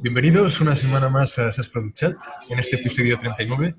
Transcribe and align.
Bienvenidos 0.00 0.60
una 0.60 0.76
semana 0.76 1.08
más 1.08 1.38
a 1.38 1.52
SAS 1.52 1.68
Product 1.68 1.96
Chat. 1.96 2.16
En 2.48 2.58
este 2.58 2.76
episodio 2.76 3.18
39 3.18 3.74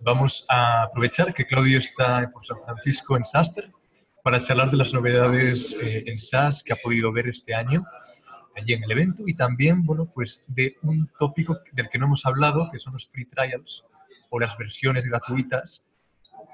vamos 0.00 0.44
a 0.48 0.82
aprovechar 0.82 1.32
que 1.32 1.46
Claudio 1.46 1.78
está 1.78 2.30
por 2.32 2.44
San 2.44 2.58
Francisco 2.64 3.16
en 3.16 3.24
SASTER 3.24 3.70
para 4.22 4.40
charlar 4.40 4.70
de 4.70 4.76
las 4.76 4.92
novedades 4.92 5.76
eh, 5.80 6.04
en 6.06 6.18
SAS 6.18 6.62
que 6.62 6.72
ha 6.72 6.76
podido 6.76 7.12
ver 7.12 7.28
este 7.28 7.54
año 7.54 7.84
allí 8.56 8.74
en 8.74 8.84
el 8.84 8.90
evento 8.90 9.22
y 9.26 9.34
también, 9.34 9.84
bueno, 9.84 10.10
pues 10.12 10.44
de 10.46 10.76
un 10.82 11.10
tópico 11.18 11.58
del 11.72 11.88
que 11.88 11.98
no 11.98 12.06
hemos 12.06 12.26
hablado, 12.26 12.68
que 12.70 12.78
son 12.78 12.92
los 12.94 13.06
free 13.06 13.24
trials 13.24 13.84
o 14.30 14.38
las 14.38 14.56
versiones 14.56 15.06
gratuitas, 15.06 15.86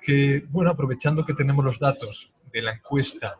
que, 0.02 0.44
bueno, 0.50 0.70
aprovechando 0.70 1.24
que 1.24 1.34
tenemos 1.34 1.64
los 1.64 1.78
datos 1.78 2.34
de 2.52 2.62
la 2.62 2.72
encuesta 2.72 3.38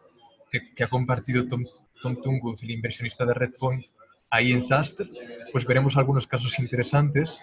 que, 0.50 0.84
ha 0.84 0.88
compartido 0.88 1.46
Tom, 1.46 1.64
Tom 2.00 2.20
Tungus, 2.20 2.62
el 2.62 2.70
inversionista 2.70 3.24
de 3.24 3.34
Redpoint, 3.34 3.86
ahí 4.30 4.52
en 4.52 4.62
SASTER, 4.62 5.08
pues 5.52 5.64
veremos 5.66 5.96
algunos 5.96 6.26
casos 6.26 6.58
interesantes 6.58 7.40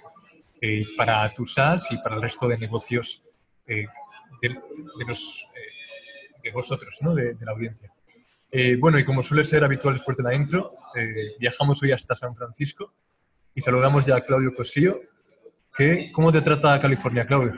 eh, 0.62 0.86
para 0.98 1.32
tu 1.34 1.46
SaaS 1.46 1.92
y 1.92 1.98
para 1.98 2.16
el 2.16 2.22
resto 2.22 2.48
de 2.48 2.58
negocios 2.58 3.22
eh, 3.68 3.86
de, 4.42 4.50
los, 5.08 5.48
eh, 5.56 6.40
de, 6.42 6.52
vosotros, 6.52 7.00
¿no? 7.02 7.14
de, 7.14 7.36
la 7.42 7.52
audiencia. 7.52 7.92
bueno, 8.80 9.00
y 9.00 9.04
como 9.04 9.24
suele 9.24 9.44
ser 9.44 9.64
habitual 9.64 9.96
después 9.96 10.16
de 10.18 10.24
la 10.24 10.36
intro, 10.36 10.76
viajamos 11.40 11.82
hoy 11.82 11.92
hasta 11.92 12.14
San 12.14 12.36
Francisco 12.36 12.94
y 13.56 13.62
saludamos 13.62 14.06
ya 14.06 14.18
a 14.18 14.22
Claudio 14.22 14.54
Cosillo. 14.56 15.00
Que, 15.76 16.12
¿Cómo 16.12 16.32
te 16.32 16.42
trata 16.42 16.80
California, 16.80 17.26
Claudio? 17.26 17.54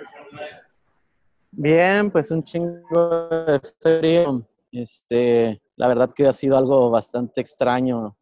Bien, 1.51 2.11
pues 2.11 2.31
un 2.31 2.43
chingo 2.43 3.27
de 3.29 3.61
frío. 3.81 4.47
Este, 4.71 5.61
la 5.75 5.87
verdad 5.87 6.11
que 6.13 6.27
ha 6.27 6.33
sido 6.33 6.57
algo 6.57 6.89
bastante 6.89 7.39
extraño, 7.39 8.15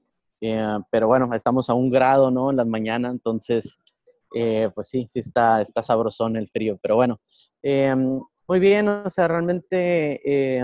eh, 0.46 0.80
pero 0.92 1.08
bueno, 1.08 1.34
estamos 1.34 1.70
a 1.70 1.74
un 1.74 1.90
grado, 1.90 2.32
¿no? 2.32 2.50
En 2.50 2.58
las 2.58 2.68
mañanas, 2.68 3.14
entonces, 3.14 3.78
eh, 4.36 4.70
pues 4.74 4.90
sí, 4.90 5.06
sí 5.08 5.20
está, 5.20 5.62
está 5.62 5.84
sabrosón 5.84 6.36
el 6.36 6.50
frío, 6.50 6.78
pero 6.82 6.96
bueno, 6.96 7.20
eh, 7.62 7.96
muy 8.48 8.60
bien, 8.60 8.88
o 8.90 9.10
sea, 9.10 9.28
realmente 9.28 10.60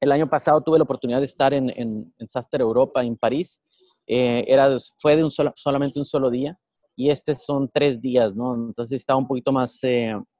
el 0.00 0.12
año 0.12 0.28
pasado 0.28 0.60
tuve 0.60 0.78
la 0.78 0.84
oportunidad 0.84 1.20
de 1.20 1.26
estar 1.26 1.52
en, 1.52 1.70
en, 1.70 2.14
en 2.18 2.26
Saster 2.26 2.60
Europa, 2.60 3.02
en 3.02 3.16
París, 3.16 3.62
era, 4.06 4.76
fue 4.98 5.16
de 5.16 5.24
un 5.24 5.30
solo, 5.30 5.52
solamente 5.56 5.98
un 5.98 6.06
solo 6.06 6.30
día, 6.30 6.58
y 6.94 7.10
este 7.10 7.34
son 7.34 7.70
tres 7.72 8.00
días, 8.00 8.36
¿no? 8.36 8.54
Entonces 8.54 9.00
está 9.00 9.16
un 9.16 9.26
poquito 9.26 9.50
más, 9.50 9.80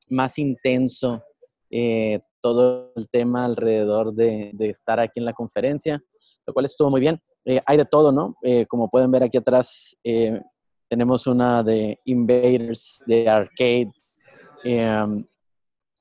más 0.08 0.38
intenso 0.38 1.22
eh, 1.74 2.20
todo 2.42 2.92
el 2.96 3.08
tema 3.08 3.46
alrededor 3.46 4.12
de, 4.12 4.52
estar 4.60 5.00
aquí 5.00 5.20
en 5.20 5.24
la 5.24 5.32
conferencia, 5.32 6.02
lo 6.46 6.52
cual 6.52 6.66
estuvo 6.66 6.90
muy 6.90 7.00
bien. 7.00 7.18
Eh, 7.44 7.60
hay 7.66 7.76
de 7.76 7.84
todo, 7.84 8.12
¿no? 8.12 8.36
Eh, 8.42 8.66
como 8.66 8.88
pueden 8.88 9.10
ver 9.10 9.24
aquí 9.24 9.38
atrás, 9.38 9.96
tenemos 10.88 11.26
una 11.26 11.62
de 11.62 11.98
Invaders, 12.04 13.02
de 13.06 13.28
Arcade. 13.28 13.90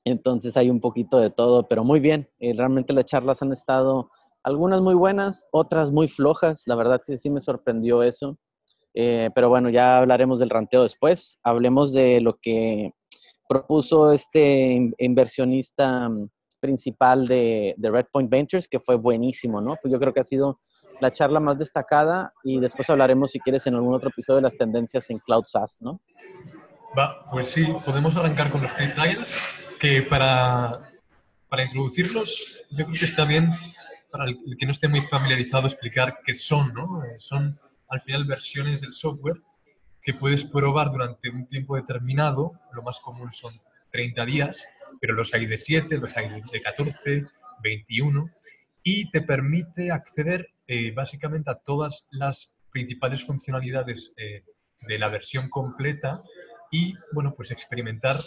entonces 0.04 0.56
hay 0.56 0.70
un 0.70 0.80
poquito 0.80 1.18
de 1.18 1.30
todo, 1.30 1.66
pero 1.66 1.84
muy 1.84 2.00
bien. 2.00 2.28
realmente 2.40 2.92
las 2.92 3.06
charlas 3.06 3.42
han 3.42 3.52
estado 3.52 4.10
algunas 4.42 4.82
muy 4.82 4.94
buenas, 4.94 5.46
otras 5.50 5.90
muy 5.90 6.08
flojas. 6.08 6.64
La 6.66 6.74
verdad 6.74 7.00
que 7.04 7.16
sí 7.16 7.30
me 7.30 7.40
sorprendió 7.40 8.02
eso. 8.02 8.38
pero 8.92 9.48
bueno, 9.48 9.70
ya 9.70 9.98
hablaremos 9.98 10.38
del 10.38 10.50
ranteo 10.50 10.82
después. 10.82 11.38
Hablemos 11.42 11.92
de 11.92 12.20
lo 12.20 12.38
que 12.40 12.92
propuso 13.52 14.12
este 14.12 14.92
inversionista 14.98 16.08
mm, 16.08 16.28
principal 16.60 17.26
de, 17.26 17.74
de 17.76 17.90
Redpoint 17.90 18.30
Ventures, 18.30 18.66
que 18.66 18.80
fue 18.80 18.96
buenísimo, 18.96 19.60
¿no? 19.60 19.76
Pues 19.82 19.92
yo 19.92 19.98
creo 20.00 20.14
que 20.14 20.20
ha 20.20 20.24
sido 20.24 20.58
la 21.02 21.10
charla 21.10 21.40
más 21.40 21.58
destacada 21.58 22.32
y 22.44 22.60
después 22.60 22.88
hablaremos, 22.88 23.32
si 23.32 23.40
quieres, 23.40 23.66
en 23.66 23.74
algún 23.74 23.92
otro 23.92 24.08
episodio 24.08 24.36
de 24.36 24.42
las 24.42 24.56
tendencias 24.56 25.10
en 25.10 25.18
Cloud 25.18 25.44
SaaS, 25.44 25.82
¿no? 25.82 26.00
Va, 26.96 27.24
pues 27.30 27.48
sí, 27.48 27.66
podemos 27.84 28.14
arrancar 28.16 28.50
con 28.50 28.62
los 28.62 28.70
free 28.70 28.88
trials, 28.88 29.36
que 29.80 30.02
para, 30.02 30.92
para 31.48 31.64
introducirlos, 31.64 32.64
yo 32.70 32.84
creo 32.86 32.98
que 32.98 33.04
está 33.04 33.24
bien, 33.24 33.50
para 34.12 34.26
el 34.26 34.56
que 34.56 34.64
no 34.64 34.70
esté 34.70 34.86
muy 34.86 35.00
familiarizado, 35.10 35.66
explicar 35.66 36.20
qué 36.24 36.34
son, 36.34 36.72
¿no? 36.72 37.02
Son, 37.18 37.58
al 37.88 38.00
final, 38.00 38.24
versiones 38.24 38.80
del 38.80 38.92
software 38.92 39.42
que 40.02 40.14
puedes 40.14 40.44
probar 40.44 40.90
durante 40.90 41.30
un 41.30 41.48
tiempo 41.48 41.74
determinado, 41.74 42.52
lo 42.72 42.82
más 42.82 43.00
común 43.00 43.32
son 43.32 43.60
30 43.90 44.24
días, 44.24 44.68
pero 45.00 45.14
los 45.14 45.34
hay 45.34 45.46
de 45.46 45.58
7, 45.58 45.98
los 45.98 46.16
hay 46.16 46.28
de 46.52 46.62
14, 46.62 47.26
21, 47.60 48.30
y 48.84 49.10
te 49.10 49.22
permite 49.22 49.90
acceder 49.90 50.48
eh, 50.66 50.92
básicamente 50.92 51.50
a 51.50 51.56
todas 51.56 52.06
las 52.10 52.56
principales 52.70 53.24
funcionalidades 53.24 54.14
eh, 54.16 54.44
de 54.80 54.98
la 54.98 55.08
versión 55.08 55.48
completa 55.48 56.22
y, 56.70 56.94
bueno, 57.12 57.34
pues 57.36 57.50
experimentar 57.50 58.18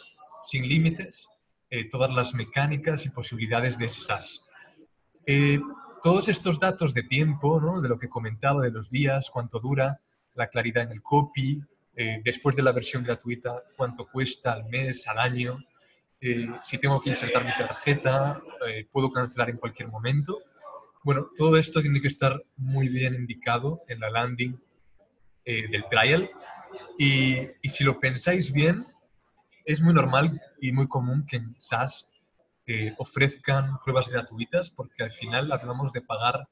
sin 0.44 0.68
límites 0.68 1.30
eh, 1.70 1.90
todas 1.90 2.12
las 2.12 2.34
mecánicas 2.34 3.06
y 3.06 3.10
posibilidades 3.10 3.78
de 3.78 3.86
ese 3.86 4.02
SaaS. 4.02 4.42
todos 6.04 6.30
estos 6.30 6.60
datos 6.60 6.94
de 6.94 7.02
tiempo, 7.02 7.60
¿no? 7.60 7.82
de 7.82 7.90
lo 7.90 7.98
que 7.98 8.10
comentaba, 8.10 8.62
de 8.62 8.72
los 8.72 8.92
días, 8.92 9.32
cuánto 9.32 9.60
dura, 9.60 10.02
la 10.36 10.48
claridad 10.48 10.84
en 10.84 10.92
el 10.92 11.02
copy, 11.02 11.64
eh, 11.96 12.22
después 12.24 12.56
de 12.56 12.62
la 12.62 12.74
versión 12.74 13.04
gratuita, 13.04 13.64
cuánto 13.76 14.06
cuesta 14.06 14.54
al 14.54 14.66
mes, 14.66 15.08
al 15.08 15.18
año, 15.18 15.58
eh, 16.20 16.48
si 16.64 16.78
tengo 16.78 17.02
que 17.02 17.10
insertar 17.10 17.46
mi 17.46 17.52
tarjeta, 17.52 18.42
eh, 18.68 18.88
puedo 18.92 19.12
cancelar 19.12 19.50
en 19.50 19.58
cualquier 19.58 19.90
momento. 19.90 20.40
Bueno, 21.06 21.30
todo 21.36 21.56
esto 21.56 21.84
tiene 21.84 22.02
que 22.02 22.08
estar 22.08 22.44
muy 22.58 22.90
bien 22.90 23.14
indicado 23.14 23.84
en 23.88 24.00
la 24.00 24.10
landing 24.10 24.60
del 25.46 25.84
trial 25.88 26.32
y, 26.98 27.48
si 27.64 27.84
lo 27.84 28.00
pensáis 28.00 28.52
bien, 28.52 28.88
es 29.66 29.82
muy 29.82 29.94
normal 29.94 30.42
y 30.60 30.72
muy 30.72 30.88
común 30.88 31.24
que 31.28 31.36
en 31.36 31.56
SaaS 31.60 32.12
ofrezcan 32.98 33.78
pruebas 33.84 34.08
gratuitas 34.08 34.72
porque 34.72 35.04
al 35.04 35.12
final 35.12 35.52
hablamos 35.52 35.94
de 35.94 36.02
pagar 36.02 36.50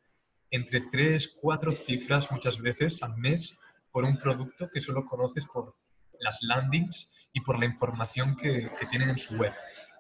entre 0.52 0.81
3, 0.81 1.35
4 1.41 1.72
cifras 1.72 2.31
muchas 2.31 2.62
veces 2.62 3.02
al 3.02 3.18
mes 3.18 3.58
por 3.91 4.03
un 4.03 4.20
producto 4.20 4.70
que 4.70 4.81
solo 4.81 5.03
conoces 5.03 5.47
por 5.47 5.75
las 6.20 6.44
landings 6.44 7.09
y 7.34 7.41
por 7.41 7.58
la 7.58 7.66
información 7.66 8.35
que, 8.35 8.70
tienen 8.91 9.09
en 9.09 9.18
su 9.18 9.35
web. 9.35 9.53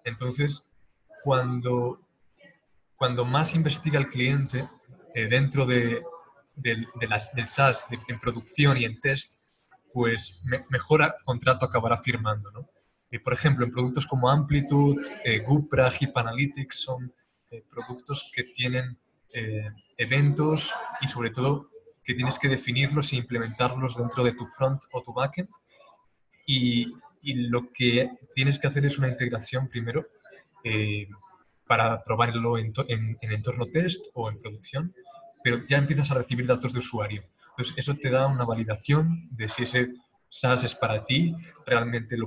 Entonces, 0.03 0.69
cuando, 1.23 2.07
cuando 3.03 3.25
más 3.25 3.53
investiga 3.53 3.99
el 3.99 4.07
cliente 4.07 4.63
eh, 5.13 5.27
dentro 5.27 5.65
de, 5.65 6.01
las, 7.09 7.33
del 7.33 7.49
SaaS 7.49 7.85
en 8.07 8.17
producción 8.17 8.77
y 8.77 8.85
en 8.85 8.97
test, 9.01 9.41
pues 9.91 10.41
mejor 10.69 11.13
contrato 11.25 11.65
acabará 11.65 11.97
firmando. 11.97 12.49
¿no? 12.51 12.69
Eh, 13.11 13.19
por 13.19 13.33
ejemplo, 13.33 13.65
en 13.65 13.73
productos 13.73 14.07
como 14.07 14.29
Amplitude, 14.29 15.03
eh, 15.25 15.39
Gupra, 15.39 15.91
Hip 15.99 16.17
Analytics 16.17 16.79
son 16.79 17.13
productos 17.69 18.31
que 18.33 18.45
tienen 18.45 18.97
eventos 19.97 20.73
y 21.01 21.07
sobre 21.07 21.29
todo 21.31 21.71
que 22.05 22.13
tienes 22.13 22.39
que 22.39 22.47
definirlos 22.47 23.11
e 23.11 23.17
implementarlos 23.17 23.97
dentro 23.97 24.23
de 24.23 24.31
tu 24.31 24.47
front 24.47 24.81
o 24.93 25.03
tu 25.03 25.11
backend. 25.11 25.49
Y, 26.45 26.85
y 27.21 27.33
lo 27.49 27.69
que 27.73 28.11
tienes 28.33 28.59
que 28.59 28.67
hacer 28.67 28.85
es 28.85 28.97
una 28.97 29.09
integración 29.09 29.67
primero 29.67 30.07
eh, 30.63 31.09
para 31.67 32.03
probarlo 32.03 32.57
en, 32.57 32.73
en, 32.87 33.17
entorno 33.21 33.67
test 33.67 34.05
o 34.13 34.29
en 34.29 34.39
producción, 34.41 34.93
pero 35.43 35.65
ya 35.67 35.77
empiezas 35.77 36.11
a 36.11 36.15
recibir 36.15 36.45
datos 36.45 36.73
de 36.73 36.79
usuario. 36.79 37.23
Entonces, 37.51 37.75
eso 37.77 37.95
te 37.95 38.09
da 38.09 38.27
una 38.27 38.45
validación 38.45 39.27
de 39.31 39.47
si 39.47 39.63
ese 39.63 39.93
SaaS 40.29 40.63
es 40.63 40.75
para 40.75 41.03
ti, 41.03 41.35
realmente 41.65 42.17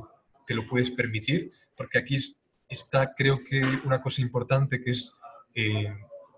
te 0.46 0.54
lo 0.54 0.66
puedes 0.68 0.90
permitir, 0.90 1.52
porque 1.76 1.98
aquí 1.98 2.18
está, 2.68 3.12
creo 3.14 3.42
que, 3.44 3.62
una 3.84 4.00
cosa 4.00 4.22
importante 4.22 4.82
que 4.82 4.92
es 4.92 5.12
eh, 5.54 5.92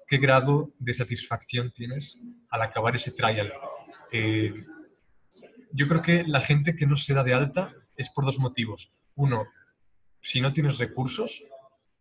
qué 0.06 0.18
grado 0.18 0.72
de 0.78 0.94
satisfacción 0.94 1.70
tienes 1.70 2.18
al 2.50 2.62
acabar 2.62 2.96
ese 2.96 3.12
trial. 3.12 3.52
Eh, 4.12 4.54
yo 5.72 5.86
creo 5.86 6.02
que 6.02 6.24
la 6.24 6.40
gente 6.40 6.74
que 6.74 6.86
no 6.86 6.96
se 6.96 7.14
da 7.14 7.22
de 7.22 7.34
alta 7.34 7.74
es 7.96 8.08
por 8.10 8.24
dos 8.24 8.38
motivos. 8.38 8.90
Uno, 9.14 9.46
si 10.20 10.40
no 10.40 10.52
tienes 10.52 10.78
recursos 10.78 11.44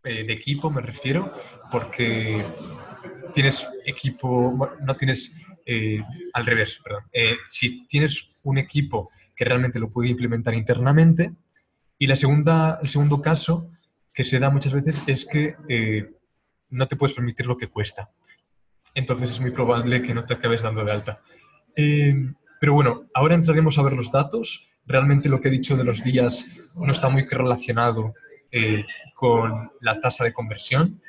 eh, 0.04 0.24
de 0.24 0.32
equipo, 0.32 0.70
me 0.70 0.80
refiero, 0.80 1.32
porque 1.70 2.44
tienes 3.34 3.68
equipo, 3.84 4.70
no 4.80 4.96
tienes, 4.96 5.34
eh, 5.66 6.02
al 6.32 6.46
revés, 6.46 6.80
perdón, 6.82 7.04
si 7.48 7.86
tienes 7.86 8.36
un 8.42 8.58
equipo 8.58 9.10
que 9.36 9.44
realmente 9.44 9.78
lo 9.78 9.90
puede 9.90 10.08
implementar 10.08 10.54
internamente. 10.54 11.32
Y 11.98 12.06
la 12.06 12.16
segunda, 12.16 12.78
el 12.82 12.88
segundo 12.88 13.20
caso 13.20 13.70
que 14.12 14.24
se 14.24 14.38
da 14.38 14.50
muchas 14.50 14.72
veces 14.72 15.02
es 15.06 15.24
que 15.24 15.56
no 16.70 16.86
te 16.86 16.96
puedes 16.96 17.14
permitir 17.14 17.46
lo 17.46 17.56
que 17.56 17.68
cuesta. 17.68 18.10
Entonces 18.94 19.30
es 19.30 19.40
muy 19.40 19.50
probable 19.50 20.02
que 20.02 20.14
no 20.14 20.24
te 20.24 20.34
acabes 20.34 20.62
dando 20.62 20.84
de 20.84 20.92
alta. 20.92 21.20
Eh, 21.76 22.14
pero 22.60 22.74
bueno, 22.74 23.06
ahora 23.14 23.34
entraremos 23.34 23.78
a 23.78 23.82
ver 23.82 23.92
los 23.92 24.10
datos. 24.10 24.70
Realmente 24.86 25.28
lo 25.28 25.40
que 25.40 25.48
he 25.48 25.52
dicho 25.52 25.76
de 25.76 25.84
los 25.84 26.02
días 26.02 26.46
no 26.74 26.90
está 26.90 27.08
muy 27.08 27.24
relacionado 27.24 28.14
eh, 28.50 28.84
con 29.14 29.72
la 29.80 30.00
tasa 30.00 30.24
de 30.24 30.32
conversión. 30.32 31.00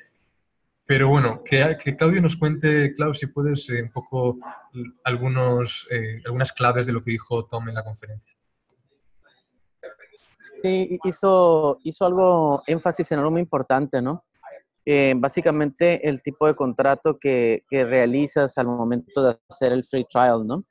Pero 0.85 1.09
bueno, 1.09 1.43
que, 1.43 1.77
que, 1.83 1.95
Claudio 1.95 2.21
nos 2.21 2.35
cuente, 2.35 2.95
Claudio, 2.95 3.13
si 3.13 3.27
puedes, 3.27 3.69
un 3.69 3.91
poco 3.91 4.37
algunos, 5.03 5.87
algunas 6.25 6.51
claves 6.51 6.87
de 6.87 6.93
lo 6.93 7.03
que 7.03 7.11
dijo 7.11 7.45
Tom 7.45 7.69
en 7.69 7.75
la 7.75 7.83
conferencia. 7.83 8.33
Sí, 10.61 10.99
hizo, 11.03 11.79
hizo 11.83 12.05
algo, 12.05 12.63
énfasis 12.65 13.11
en 13.11 13.19
algo 13.19 13.31
muy 13.31 13.41
importante, 13.41 14.01
¿no? 14.01 14.25
Eh, 14.85 15.13
básicamente 15.15 16.07
el 16.07 16.21
tipo 16.21 16.47
de 16.47 16.55
contrato 16.55 17.19
que, 17.19 17.63
que, 17.69 17.83
realizas 17.85 18.57
al 18.57 18.67
momento 18.67 19.23
de 19.23 19.37
hacer 19.49 19.73
el 19.73 19.83
free 19.83 20.05
trial, 20.05 20.47
¿no? 20.47 20.65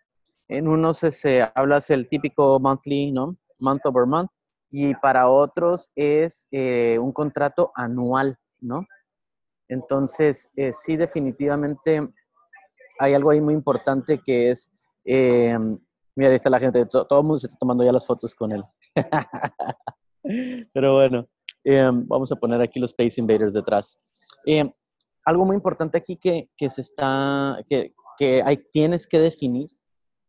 En 0.49 0.67
unos 0.67 0.99
se, 0.99 1.47
hablas 1.55 1.91
el 1.91 2.09
típico 2.09 2.59
monthly, 2.59 3.13
¿no? 3.13 3.37
Month 3.59 3.87
over 3.87 4.07
month, 4.07 4.31
y 4.71 4.95
para 4.95 5.29
otros 5.29 5.91
es 5.95 6.47
eh, 6.51 6.99
un 7.01 7.13
contrato 7.13 7.73
anual, 7.75 8.39
¿no? 8.61 8.87
Entonces, 9.69 10.49
eh, 10.57 10.73
sí, 10.73 10.97
definitivamente 10.97 12.09
hay 12.99 13.15
algo 13.15 13.31
ahí 13.31 13.41
muy 13.41 13.55
importante 13.55 14.21
que 14.25 14.51
es, 14.51 14.73
mira, 15.05 16.31
ahí 16.31 16.35
está 16.35 16.51
la 16.51 16.59
gente, 16.59 16.87
todo 16.87 17.21
el 17.21 17.25
mundo 17.25 17.39
se 17.39 17.47
está 17.47 17.59
tomando 17.59 17.85
ya 17.85 17.93
las 17.93 18.07
fotos 18.07 18.35
con 18.35 18.53
él. 18.53 18.65
Pero 20.73 20.95
bueno, 20.95 21.29
vamos 22.07 22.33
a 22.33 22.37
poner 22.37 22.61
aquí 22.61 22.81
los 22.81 22.91
Space 22.91 23.21
Invaders 23.21 23.55
detrás. 23.55 23.99
Algo 25.25 25.45
muy 25.45 25.57
importante 25.57 25.99
aquí 25.99 26.17
que, 26.17 26.49
que 26.57 26.71
se 26.71 26.81
está, 26.81 27.59
que, 27.69 27.95
que 28.19 28.43
hay, 28.43 28.57
tienes 28.73 29.07
que 29.07 29.21
definir 29.21 29.71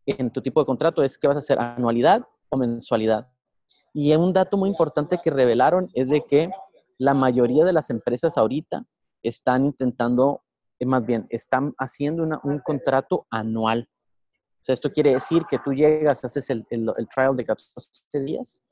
en 0.05 0.31
tu 0.31 0.41
tipo 0.41 0.59
de 0.59 0.65
contrato 0.65 1.03
es 1.03 1.17
que 1.17 1.27
vas 1.27 1.35
a 1.35 1.39
hacer 1.39 1.59
anualidad 1.59 2.25
o 2.49 2.57
mensualidad. 2.57 3.27
Y 3.93 4.13
un 4.13 4.33
dato 4.33 4.57
muy 4.57 4.69
importante 4.69 5.19
que 5.23 5.31
revelaron 5.31 5.89
es 5.93 6.09
de 6.09 6.21
que 6.21 6.49
la 6.97 7.13
mayoría 7.13 7.63
de 7.63 7.73
las 7.73 7.89
empresas 7.89 8.37
ahorita 8.37 8.85
están 9.23 9.65
intentando, 9.65 10.43
eh, 10.79 10.85
más 10.85 11.05
bien, 11.05 11.27
están 11.29 11.73
haciendo 11.77 12.23
un 12.43 12.59
contrato 12.59 13.25
anual. 13.29 13.89
O 13.89 14.63
sea, 14.63 14.73
esto 14.73 14.91
quiere 14.91 15.13
decir 15.13 15.43
que 15.49 15.59
tú 15.59 15.73
llegas, 15.73 16.23
haces 16.25 16.49
el, 16.49 16.65
el, 16.69 17.07
trial 17.13 17.35
de 17.35 17.45
14 17.45 18.19
días 18.25 18.63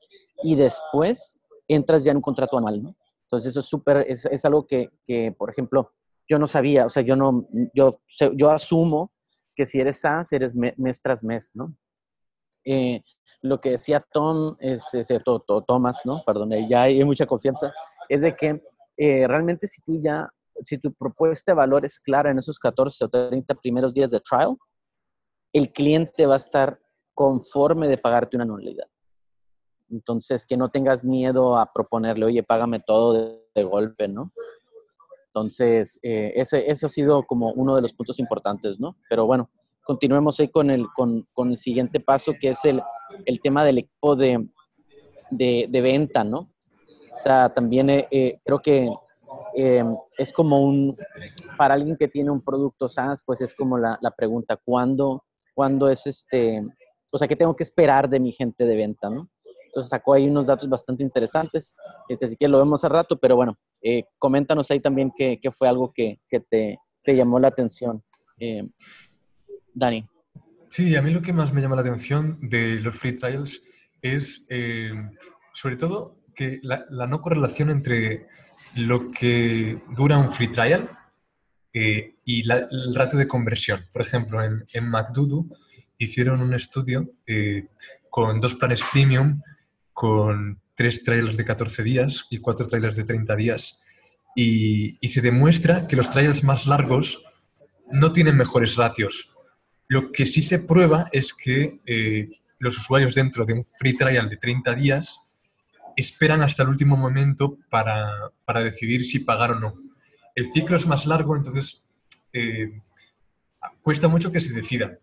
y 0.42 0.54
después 0.54 1.40
entras 1.66 2.04
ya 2.04 2.10
en 2.10 2.18
un 2.18 2.22
contrato 2.22 2.58
anual, 2.58 2.82
¿no? 2.82 2.96
Entonces 3.22 3.50
eso 3.50 3.60
es 3.60 3.66
súper, 3.66 4.04
es, 4.08 4.26
es, 4.26 4.44
algo 4.44 4.66
que, 4.66 4.90
que, 5.04 5.32
por 5.32 5.50
ejemplo, 5.50 5.92
yo 6.28 6.38
no 6.38 6.46
sabía, 6.46 6.86
o 6.86 6.90
sea, 6.90 7.02
yo 7.02 7.16
no, 7.16 7.46
yo, 7.74 8.00
yo 8.34 8.50
asumo 8.50 9.12
que 9.54 9.66
si 9.66 9.80
eres 9.80 10.00
SaaS, 10.00 10.32
eres 10.32 10.54
mes 10.54 11.02
tras 11.02 11.24
mes, 11.24 11.50
¿no? 11.54 11.74
Eh, 12.64 13.02
lo 13.42 13.60
que 13.60 13.70
decía 13.70 14.04
Tom, 14.12 14.56
es, 14.58 14.92
es 14.94 15.08
todo, 15.24 15.40
todo, 15.40 15.62
Thomas, 15.62 16.00
¿no? 16.04 16.22
Perdón, 16.26 16.50
ya 16.68 16.82
hay 16.82 17.04
mucha 17.04 17.26
confianza, 17.26 17.72
es 18.08 18.22
de 18.22 18.34
que 18.34 18.62
eh, 18.96 19.28
realmente 19.28 19.66
si 19.66 19.80
tú 19.82 20.00
ya, 20.02 20.28
si 20.62 20.78
tu 20.78 20.92
propuesta 20.92 21.52
de 21.52 21.56
valor 21.56 21.84
es 21.84 22.00
clara 22.00 22.30
en 22.30 22.38
esos 22.38 22.58
14 22.58 23.04
o 23.04 23.08
30 23.08 23.54
primeros 23.54 23.94
días 23.94 24.10
de 24.10 24.20
trial, 24.20 24.56
el 25.52 25.72
cliente 25.72 26.26
va 26.26 26.34
a 26.34 26.38
estar 26.38 26.80
conforme 27.14 27.88
de 27.88 27.98
pagarte 27.98 28.36
una 28.36 28.44
anualidad. 28.44 28.86
Entonces, 29.90 30.44
que 30.44 30.56
no 30.56 30.68
tengas 30.68 31.04
miedo 31.04 31.56
a 31.56 31.72
proponerle, 31.72 32.26
oye, 32.26 32.42
págame 32.42 32.80
todo 32.80 33.38
de, 33.54 33.64
golpe, 33.64 34.06
¿no? 34.06 34.32
Entonces, 35.26 35.98
eh, 36.02 36.32
ese, 36.36 36.70
eso 36.70 36.86
ha 36.86 36.88
sido 36.88 37.24
como 37.24 37.50
uno 37.52 37.74
de 37.74 37.82
los 37.82 37.92
puntos 37.92 38.20
importantes, 38.20 38.78
¿no? 38.78 38.96
Pero 39.08 39.26
bueno, 39.26 39.50
continuemos 39.88 40.38
ahí 40.38 40.48
con 40.48 40.68
el, 40.68 40.86
con, 40.94 41.26
con 41.32 41.48
el 41.48 41.56
siguiente 41.56 41.98
paso, 41.98 42.34
que 42.38 42.48
es 42.48 42.62
el, 42.66 42.82
el 43.24 43.40
tema 43.40 43.64
del 43.64 43.78
equipo 43.78 44.16
de, 44.16 44.46
de, 45.30 45.80
venta, 45.80 46.24
¿no? 46.24 46.52
O 47.16 47.20
sea, 47.20 47.48
también 47.54 47.88
eh, 47.88 48.06
eh 48.10 48.38
creo 48.44 48.58
que 48.58 48.90
eh, 49.56 49.84
es 50.18 50.30
como 50.30 50.60
un, 50.60 50.94
para 51.56 51.72
alguien 51.72 51.96
que 51.96 52.06
tiene 52.06 52.30
un 52.30 52.42
producto 52.42 52.86
SaaS, 52.86 53.22
pues 53.24 53.40
es 53.40 53.54
como 53.54 53.78
la, 53.78 53.98
la 54.02 54.10
pregunta, 54.10 54.58
¿cuándo 54.62 55.24
cuándo 55.54 55.88
es 55.88 56.06
este, 56.06 56.62
o 57.10 57.16
sea, 57.16 57.26
qué 57.26 57.34
tengo 57.34 57.56
que 57.56 57.64
esperar 57.64 58.10
de 58.10 58.20
mi 58.20 58.30
gente 58.30 58.66
de 58.66 58.76
venta, 58.76 59.08
¿no? 59.08 59.30
Entonces 59.64 59.88
sacó 59.88 60.12
ahí 60.12 60.28
unos 60.28 60.48
datos 60.48 60.68
bastante 60.68 61.02
interesantes, 61.02 61.74
este, 62.10 62.26
así 62.26 62.36
que 62.36 62.46
lo 62.46 62.58
vemos 62.58 62.84
a 62.84 62.90
rato, 62.90 63.18
pero 63.18 63.36
bueno, 63.36 63.56
coméntanos 64.18 64.70
ahí 64.70 64.80
también 64.80 65.10
qué, 65.16 65.40
fue 65.50 65.66
algo 65.66 65.92
que, 65.94 66.20
que 66.28 66.40
te, 66.40 66.78
te, 67.02 67.16
llamó 67.16 67.40
la 67.40 67.48
atención, 67.48 68.04
Dani. 69.78 70.06
Sí, 70.68 70.94
a 70.96 71.02
mí 71.02 71.10
lo 71.10 71.22
que 71.22 71.32
más 71.32 71.52
me 71.52 71.60
llama 71.60 71.76
la 71.76 71.82
atención 71.82 72.38
de 72.42 72.80
los 72.80 72.96
free 72.96 73.12
trials 73.12 73.62
es, 74.02 74.46
eh, 74.50 74.92
sobre 75.52 75.76
todo, 75.76 76.18
que 76.34 76.60
la, 76.62 76.84
la, 76.90 77.06
no 77.06 77.20
correlación 77.20 77.70
entre 77.70 78.26
lo 78.76 79.10
que 79.10 79.80
dura 79.96 80.18
un 80.18 80.30
free 80.30 80.48
trial 80.48 80.90
eh, 81.72 82.16
y 82.24 82.48
el 82.50 82.94
ratio 82.94 83.18
de 83.18 83.26
conversión. 83.26 83.80
Por 83.92 84.02
ejemplo, 84.02 84.42
en, 84.42 84.66
en 84.72 84.88
McDoodle 84.88 85.48
hicieron 85.98 86.40
un 86.40 86.54
estudio 86.54 87.08
eh, 87.26 87.68
con 88.10 88.40
dos 88.40 88.54
planes 88.54 88.82
freemium, 88.82 89.42
con 89.92 90.60
tres 90.74 91.02
trailers 91.02 91.36
de 91.36 91.44
14 91.44 91.82
días 91.82 92.26
y 92.30 92.38
cuatro 92.38 92.66
trailers 92.66 92.96
de 92.96 93.04
30 93.04 93.36
días. 93.36 93.80
Y, 94.36 94.96
y, 95.00 95.08
se 95.08 95.20
demuestra 95.20 95.88
que 95.88 95.96
los 95.96 96.10
trailers 96.10 96.44
más 96.44 96.66
largos 96.66 97.24
no 97.90 98.12
tienen 98.12 98.36
mejores 98.36 98.76
ratios. 98.76 99.32
Lo 99.88 100.12
que 100.12 100.26
sí 100.26 100.42
se 100.42 100.60
prueba 100.60 101.08
es 101.12 101.32
que 101.32 101.80
eh, 101.86 102.28
los 102.58 102.76
usuarios 102.76 103.14
dentro 103.14 103.44
de 103.44 103.54
un 103.54 103.64
free 103.64 103.96
trial 103.96 104.28
de 104.28 104.36
30 104.36 104.74
días 104.74 105.18
esperan 105.96 106.42
hasta 106.42 106.62
el 106.62 106.68
último 106.68 106.96
momento 106.96 107.58
para, 107.70 108.10
para 108.44 108.62
decidir 108.62 109.04
si 109.04 109.20
pagar 109.20 109.52
o 109.52 109.58
no 109.58 109.88
el 110.38 110.46
ciclo 110.46 110.76
es 110.76 110.86
más 110.86 111.04
largo, 111.04 111.34
entonces 111.34 111.90
eh, 112.32 112.80
cuesta 113.82 114.06
mucho 114.06 114.30
que 114.30 114.40
se 114.40 114.52
decida. 114.54 114.96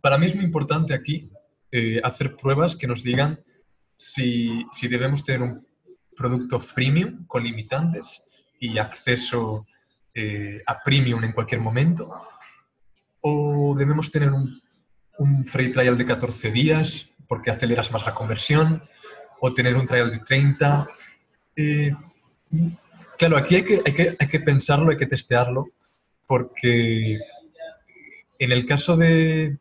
Para 0.00 0.18
mí 0.18 0.26
es 0.26 0.34
muy 0.34 0.44
importante 0.44 0.94
aquí 0.94 1.30
eh, 1.70 2.00
hacer 2.02 2.34
pruebas 2.34 2.74
que 2.74 2.88
nos 2.88 3.04
digan 3.04 3.40
si, 3.94 4.66
si, 4.72 4.88
debemos 4.88 5.24
tener 5.24 5.42
un 5.42 5.64
producto 6.16 6.58
freemium 6.58 7.24
con 7.26 7.44
limitantes 7.44 8.24
y 8.58 8.78
acceso 8.78 9.64
a 10.66 10.80
premium 10.82 11.22
en 11.24 11.32
cualquier 11.32 11.60
momento, 11.60 12.10
o 13.26 13.74
debemos 13.76 14.10
tener 14.10 14.30
un, 14.30 14.60
un 15.18 15.44
free 15.44 15.72
trial 15.72 15.96
de 15.96 16.04
14 16.04 16.50
días 16.50 17.14
porque 17.26 17.50
aceleras 17.50 17.90
más 17.90 18.04
la 18.04 18.14
conversión, 18.14 18.82
o 19.40 19.52
tener 19.54 19.74
un 19.76 19.86
trial 19.86 20.10
de 20.10 20.18
30. 20.18 20.86
Claro, 23.18 23.36
aquí 23.36 23.56
hay 23.56 23.62
que, 23.62 23.82
hay, 23.84 23.94
que, 23.94 24.16
hay 24.18 24.28
que 24.28 24.40
pensarlo, 24.40 24.90
hay 24.90 24.96
que 24.96 25.06
testearlo, 25.06 25.70
porque 26.26 27.18
en 28.38 28.52
el 28.52 28.66
caso 28.66 28.96
de, 28.96 29.58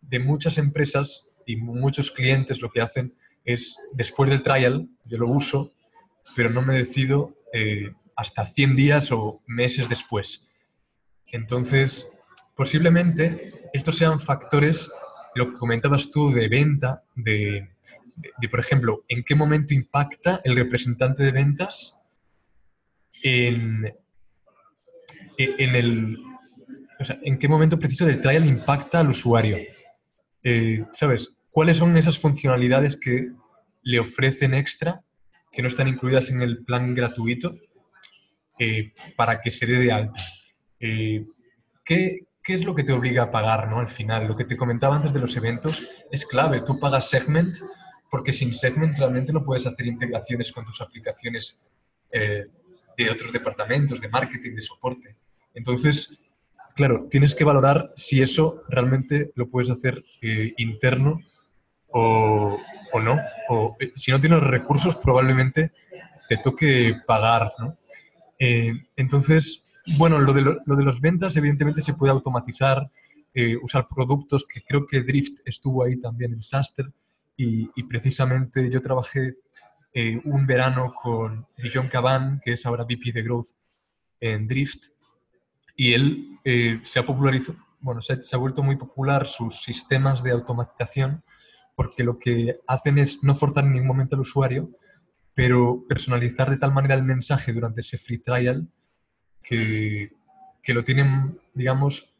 de 0.00 0.18
muchas 0.20 0.58
empresas 0.58 1.26
y 1.46 1.56
muchos 1.56 2.10
clientes 2.10 2.60
lo 2.60 2.70
que 2.70 2.82
hacen 2.82 3.14
es, 3.44 3.76
después 3.92 4.30
del 4.30 4.42
trial, 4.42 4.88
yo 5.04 5.18
lo 5.18 5.28
uso, 5.28 5.72
pero 6.36 6.50
no 6.50 6.62
me 6.62 6.76
decido 6.76 7.34
eh, 7.52 7.92
hasta 8.14 8.46
100 8.46 8.76
días 8.76 9.10
o 9.10 9.42
meses 9.46 9.88
después. 9.88 10.48
Entonces, 11.26 12.18
posiblemente 12.54 13.68
estos 13.72 13.96
sean 13.96 14.20
factores, 14.20 14.92
lo 15.34 15.48
que 15.48 15.56
comentabas 15.56 16.10
tú 16.10 16.30
de 16.30 16.48
venta, 16.48 17.04
de, 17.14 17.70
de, 18.38 18.48
por 18.48 18.60
ejemplo, 18.60 19.04
en 19.08 19.24
qué 19.24 19.34
momento 19.34 19.74
impacta 19.74 20.40
el 20.44 20.56
representante 20.56 21.22
de 21.22 21.32
ventas 21.32 21.98
en, 23.22 23.94
en, 25.38 25.76
el, 25.76 26.18
o 26.98 27.04
sea, 27.04 27.18
en 27.22 27.38
qué 27.38 27.48
momento 27.48 27.78
preciso 27.78 28.06
del 28.06 28.20
trial 28.20 28.46
impacta 28.46 29.00
al 29.00 29.10
usuario. 29.10 29.56
Eh, 30.42 30.84
¿Sabes? 30.92 31.34
¿Cuáles 31.50 31.76
son 31.76 31.96
esas 31.96 32.18
funcionalidades 32.18 32.96
que 32.96 33.32
le 33.82 34.00
ofrecen 34.00 34.54
extra 34.54 35.02
que 35.50 35.62
no 35.62 35.68
están 35.68 35.88
incluidas 35.88 36.30
en 36.30 36.40
el 36.40 36.64
plan 36.64 36.94
gratuito 36.94 37.54
eh, 38.58 38.92
para 39.16 39.40
que 39.40 39.50
se 39.50 39.66
dé 39.66 39.78
de 39.78 39.92
alta? 39.92 40.20
Eh, 40.80 41.24
¿qué, 41.84 42.26
¿qué, 42.42 42.54
es 42.54 42.64
lo 42.64 42.74
que 42.74 42.84
te 42.84 42.92
obliga 42.92 43.24
a 43.24 43.30
pagar 43.30 43.68
¿no? 43.68 43.80
al 43.80 43.88
final? 43.88 44.26
Lo 44.26 44.36
que 44.36 44.44
te 44.44 44.56
comentaba 44.56 44.96
antes 44.96 45.12
de 45.12 45.20
los 45.20 45.36
eventos 45.36 45.88
es 46.10 46.26
clave. 46.26 46.60
Tú 46.62 46.78
pagas 46.78 47.08
Segment 47.08 47.56
porque 48.10 48.32
sin 48.32 48.52
Segment 48.52 48.96
realmente 48.98 49.32
no 49.32 49.44
puedes 49.44 49.66
hacer 49.66 49.86
integraciones 49.86 50.52
con 50.52 50.64
tus 50.64 50.80
aplicaciones 50.80 51.60
de 52.10 53.10
otros 53.10 53.32
departamentos, 53.32 54.00
de 54.00 54.08
marketing, 54.08 54.54
de 54.54 54.60
soporte. 54.60 55.16
Entonces, 55.54 56.34
claro, 56.74 57.06
tienes 57.08 57.34
que 57.34 57.44
valorar 57.44 57.90
si 57.96 58.22
eso 58.22 58.62
realmente 58.68 59.32
lo 59.34 59.48
puedes 59.48 59.70
hacer 59.70 60.04
eh, 60.20 60.52
interno 60.56 61.20
o, 61.88 62.58
o, 62.92 63.00
no. 63.00 63.18
O 63.48 63.76
eh, 63.80 63.92
si 63.96 64.10
no 64.10 64.20
tienes 64.20 64.40
recursos, 64.40 64.96
probablemente 64.96 65.72
te 66.28 66.36
toque 66.38 66.94
pagar, 67.06 67.52
¿no? 67.58 67.76
Eh, 68.38 68.72
entonces, 68.96 69.64
bueno, 69.98 70.18
lo 70.18 70.32
de, 70.32 70.42
lo, 70.42 70.60
los 70.64 71.00
ventas, 71.00 71.36
evidentemente 71.36 71.82
se 71.82 71.94
puede 71.94 72.12
automatizar, 72.12 72.90
usar 73.62 73.88
productos, 73.88 74.44
que 74.46 74.62
creo 74.62 74.86
que 74.86 75.02
Drift 75.02 75.40
estuvo 75.46 75.84
ahí 75.84 75.96
también 75.96 76.34
en 76.34 76.42
Saster, 76.42 76.92
y, 77.36 77.82
precisamente 77.84 78.70
yo 78.70 78.80
trabajé 78.80 79.36
eh, 79.94 80.20
un 80.24 80.46
verano 80.46 80.92
con 80.94 81.46
Dijon 81.56 81.88
Caban, 81.88 82.40
que 82.42 82.52
es 82.52 82.66
ahora 82.66 82.84
VP 82.84 83.12
de 83.12 83.22
Growth 83.22 83.48
en 84.20 84.46
Drift. 84.46 84.88
Y 85.76 85.94
él 85.94 86.38
eh, 86.44 86.80
se 86.82 86.98
ha 86.98 87.06
popularizado, 87.06 87.58
bueno, 87.80 88.00
se, 88.00 88.14
ha 88.14 88.38
vuelto 88.38 88.62
muy 88.62 88.76
popular 88.76 89.26
sus 89.26 89.62
sistemas 89.62 90.22
de 90.22 90.32
automatización 90.32 91.22
porque 91.74 92.04
lo 92.04 92.18
que 92.18 92.60
hacen 92.66 92.98
es 92.98 93.24
no 93.24 93.34
forzar 93.34 93.64
en 93.64 93.72
ningún 93.72 93.88
momento 93.88 94.14
al 94.14 94.20
usuario, 94.20 94.70
pero 95.34 95.84
personalizar 95.88 96.50
de 96.50 96.58
tal 96.58 96.72
manera 96.72 96.94
el 96.94 97.02
mensaje 97.02 97.52
durante 97.52 97.80
ese 97.80 97.96
free 97.96 98.18
trial 98.18 98.68
que, 99.42 100.12
que 100.62 100.74
lo 100.74 100.84
tienen, 100.84 101.38
digamos, 101.54 102.12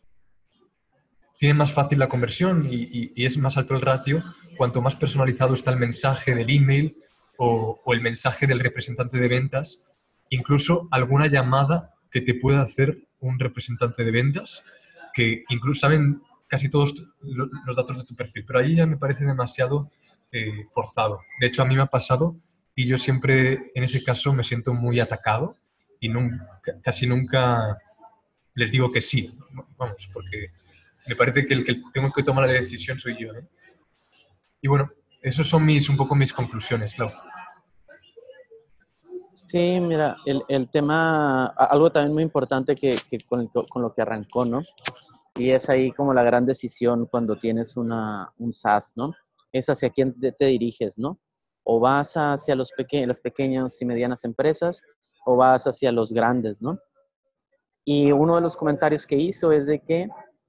tiene 1.42 1.54
más 1.54 1.72
fácil 1.72 1.98
la 1.98 2.08
conversión 2.08 2.68
y, 2.70 3.12
es 3.16 3.36
más 3.36 3.56
alto 3.56 3.74
el 3.74 3.80
ratio 3.80 4.22
cuanto 4.56 4.80
más 4.80 4.94
personalizado 4.94 5.54
está 5.54 5.72
el 5.72 5.78
mensaje 5.80 6.36
del 6.36 6.48
email 6.48 6.96
o, 7.36 7.80
el 7.86 8.00
mensaje 8.00 8.46
del 8.46 8.60
representante 8.60 9.18
de 9.18 9.26
ventas, 9.26 9.82
incluso 10.30 10.86
alguna 10.92 11.26
llamada 11.26 11.94
que 12.12 12.20
te 12.20 12.34
pueda 12.34 12.62
hacer 12.62 13.08
un 13.18 13.40
representante 13.40 14.04
de 14.04 14.12
ventas, 14.12 14.62
que 15.12 15.42
incluso 15.48 15.80
saben 15.80 16.22
casi 16.46 16.70
todos 16.70 17.02
los 17.20 17.74
datos 17.74 17.98
de 17.98 18.04
tu 18.04 18.14
perfil, 18.14 18.44
pero 18.46 18.60
ahí 18.60 18.76
ya 18.76 18.86
me 18.86 18.96
parece 18.96 19.24
demasiado 19.24 19.90
eh, 20.30 20.64
forzado. 20.72 21.18
De 21.40 21.48
hecho, 21.48 21.62
a 21.62 21.64
mí 21.64 21.74
me 21.74 21.82
ha 21.82 21.86
pasado 21.86 22.36
y 22.76 22.86
yo 22.86 22.98
siempre 22.98 23.72
en 23.74 23.82
ese 23.82 24.04
caso 24.04 24.32
me 24.32 24.44
siento 24.44 24.74
muy 24.74 25.00
atacado 25.00 25.56
y 26.02 26.08
nunca, 26.08 26.60
casi 26.82 27.06
nunca 27.06 27.78
les 28.54 28.72
digo 28.72 28.90
que 28.90 29.00
sí, 29.00 29.32
vamos, 29.78 30.10
porque 30.12 30.50
me 31.06 31.14
parece 31.14 31.46
que 31.46 31.54
el 31.54 31.64
que 31.64 31.80
tengo 31.92 32.10
que 32.12 32.24
tomar 32.24 32.48
la 32.48 32.54
decisión 32.54 32.98
soy 32.98 33.16
yo. 33.20 33.30
Y 34.60 34.66
bueno, 34.66 34.90
esos 35.22 35.48
son 35.48 35.64
mis, 35.64 35.88
un 35.88 35.96
poco 35.96 36.16
mis 36.16 36.32
conclusiones, 36.32 36.94
claro. 36.94 37.12
Sí, 39.32 39.78
mira, 39.80 40.16
el, 40.26 40.42
el 40.48 40.68
tema, 40.70 41.46
algo 41.46 41.92
también 41.92 42.14
muy 42.14 42.24
importante 42.24 42.74
que, 42.74 42.98
que 43.08 43.20
con, 43.20 43.46
con, 43.46 43.82
lo 43.82 43.94
que 43.94 44.02
arrancó, 44.02 44.44
¿no? 44.44 44.60
Y 45.36 45.50
es 45.50 45.70
ahí 45.70 45.92
como 45.92 46.12
la 46.12 46.24
gran 46.24 46.44
decisión 46.44 47.06
cuando 47.06 47.36
tienes 47.36 47.76
una, 47.76 48.32
un 48.38 48.52
SaaS, 48.52 48.94
¿no? 48.96 49.14
Es 49.52 49.68
hacia 49.68 49.90
quién 49.90 50.18
te, 50.18 50.46
diriges, 50.46 50.98
¿no? 50.98 51.20
O 51.62 51.78
vas 51.78 52.16
hacia 52.16 52.56
los 52.56 52.72
peque 52.72 53.06
las 53.06 53.20
pequeñas 53.20 53.80
y 53.80 53.84
medianas 53.84 54.24
empresas 54.24 54.82
o 55.24 55.36
vas 55.36 55.66
hacia 55.66 55.92
los 55.92 56.12
grandes, 56.12 56.60
¿no? 56.60 56.78
Y 57.84 58.12
uno 58.12 58.36
de 58.36 58.40
los 58.40 58.56
comentarios 58.56 59.06
que 59.06 59.16
hizo 59.16 59.52
es 59.52 59.66
de 59.66 59.80
que 59.80 60.08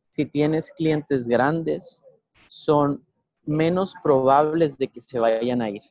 si 0.10 0.26
tienes 0.26 0.72
clientes 0.72 1.28
grandes, 1.28 2.04
son 2.48 3.04
menos 3.46 3.96
probables 4.04 4.78
de 4.78 4.88
que 4.88 5.02
se 5.02 5.20
vayan 5.20 5.62
a 5.62 5.70
ir, 5.70 5.82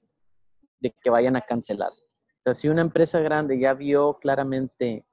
de 0.81 0.95
que 1.03 1.11
vayan 1.11 1.35
a 1.37 1.41
cancelar. 1.41 1.91
O 1.91 2.43
sea, 2.45 2.55
si 2.55 2.69
una 2.69 2.83
empresa 2.83 3.19
grande 3.21 3.59
ya 3.59 3.75
vio 3.75 4.19
claramente 4.21 5.05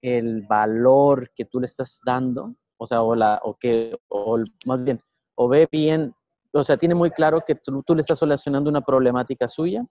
el 0.00 0.42
valor 0.42 1.30
que 1.34 1.44
tú 1.44 1.60
le 1.60 1.66
estás 1.66 2.00
dando, 2.04 2.54
o 2.76 2.86
sea, 2.86 3.02
o, 3.02 3.14
la, 3.14 3.40
o 3.42 3.56
que, 3.56 3.96
o 4.08 4.38
más 4.66 4.82
bien, 4.82 5.00
o 5.34 5.48
ve 5.48 5.68
bien, 5.70 6.14
o 6.52 6.62
sea, 6.62 6.76
tiene 6.76 6.94
muy 6.94 7.10
claro 7.10 7.42
que 7.46 7.54
tú, 7.54 7.82
tú 7.82 7.94
le 7.94 8.00
estás 8.00 8.18
solucionando 8.18 8.68
una 8.68 8.80
problemática 8.80 9.48
suya, 9.48 9.84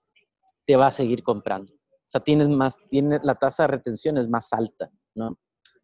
te 0.65 0.75
va 0.75 0.87
a 0.87 0.91
seguir 0.91 1.23
comprando. 1.23 1.73
Sea, 2.11 2.19
tienes 2.19 2.49
más, 2.49 2.75
tiene, 2.89 3.21
la 3.23 3.35
tasa 3.35 3.63
de 3.63 3.67
retención 3.67 4.17
es 4.17 4.27
más 4.27 4.51
alta, 4.51 4.91
¿no? 5.15 5.37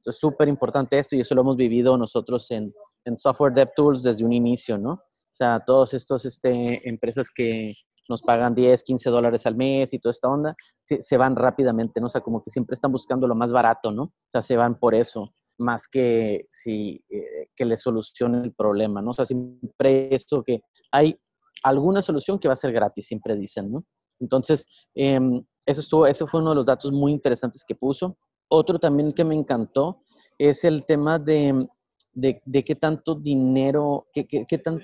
es 0.06 0.18
súper 0.20 0.50
importante 0.50 1.00
esto 1.00 1.16
y 1.16 1.22
eso 1.22 1.36
lo 1.36 1.42
hemos 1.42 1.56
vivido 1.56 1.98
nosotros 1.98 2.52
en, 2.52 2.74
en 3.06 3.16
Software 3.16 3.54
Dev 3.54 3.70
Tools 3.74 4.04
desde 4.04 4.26
un 4.26 4.34
inicio, 4.34 4.78
¿no? 4.78 4.92
O 4.92 5.02
sea, 5.38 5.62
todos 5.66 5.94
estos 5.94 6.26
este, 6.26 6.88
empresas 6.88 7.30
que 7.34 7.74
nos 8.10 8.22
pagan 8.22 8.56
10, 8.56 8.84
15 8.84 9.10
dólares 9.10 9.46
al 9.46 9.56
mes 9.56 9.94
y 9.94 10.00
toda 10.00 10.12
esta 10.12 10.28
onda, 10.28 10.56
se, 10.86 11.18
van 11.18 11.36
rápidamente, 11.36 12.02
¿no? 12.02 12.08
O 12.08 12.10
sea, 12.10 12.22
como 12.22 12.44
que 12.44 12.50
siempre 12.50 12.74
están 12.74 12.92
buscando 12.92 13.26
lo 13.26 13.36
más 13.36 13.52
barato, 13.52 13.92
¿no? 13.92 14.04
O 14.04 14.30
sea, 14.30 14.42
se 14.42 14.58
van 14.58 14.80
por 14.80 14.96
eso, 14.96 15.34
más 15.58 15.88
que 15.88 16.48
si 16.50 17.04
eh, 17.10 17.50
que 17.56 17.66
le 17.66 17.78
solucione 17.78 18.42
el 18.44 18.54
problema, 18.54 19.02
¿no? 19.02 19.12
O 19.12 19.14
sea, 19.14 19.26
siempre 19.26 20.14
esto 20.14 20.44
que 20.44 20.62
hay 20.92 21.18
alguna 21.64 22.02
solución 22.02 22.38
que 22.38 22.48
va 22.50 22.54
a 22.54 22.58
ser 22.58 22.72
gratis, 22.74 23.08
siempre 23.08 23.36
dicen, 23.36 23.72
¿no? 23.72 23.86
Entonces, 24.20 24.66
em, 24.96 25.44
eso, 25.66 25.82
estuvo, 25.82 26.08
eso 26.08 26.28
fue 26.28 26.42
uno 26.42 26.52
de 26.52 26.56
los 26.56 26.66
datos 26.66 26.92
muy 26.92 27.12
interesantes 27.12 27.64
que 27.66 27.76
puso. 27.76 28.18
Otro 28.50 28.80
también 28.80 29.14
que 29.14 29.24
me 29.24 29.36
encantó 29.36 30.02
es 30.38 30.64
el 30.64 30.86
tema 30.86 31.20
de, 31.20 31.68
de, 32.14 32.64
qué 32.64 32.76
tanto 32.76 33.16
dinero, 33.16 34.08
qué, 34.14 34.26
qué, 34.28 34.58
tan, 34.58 34.82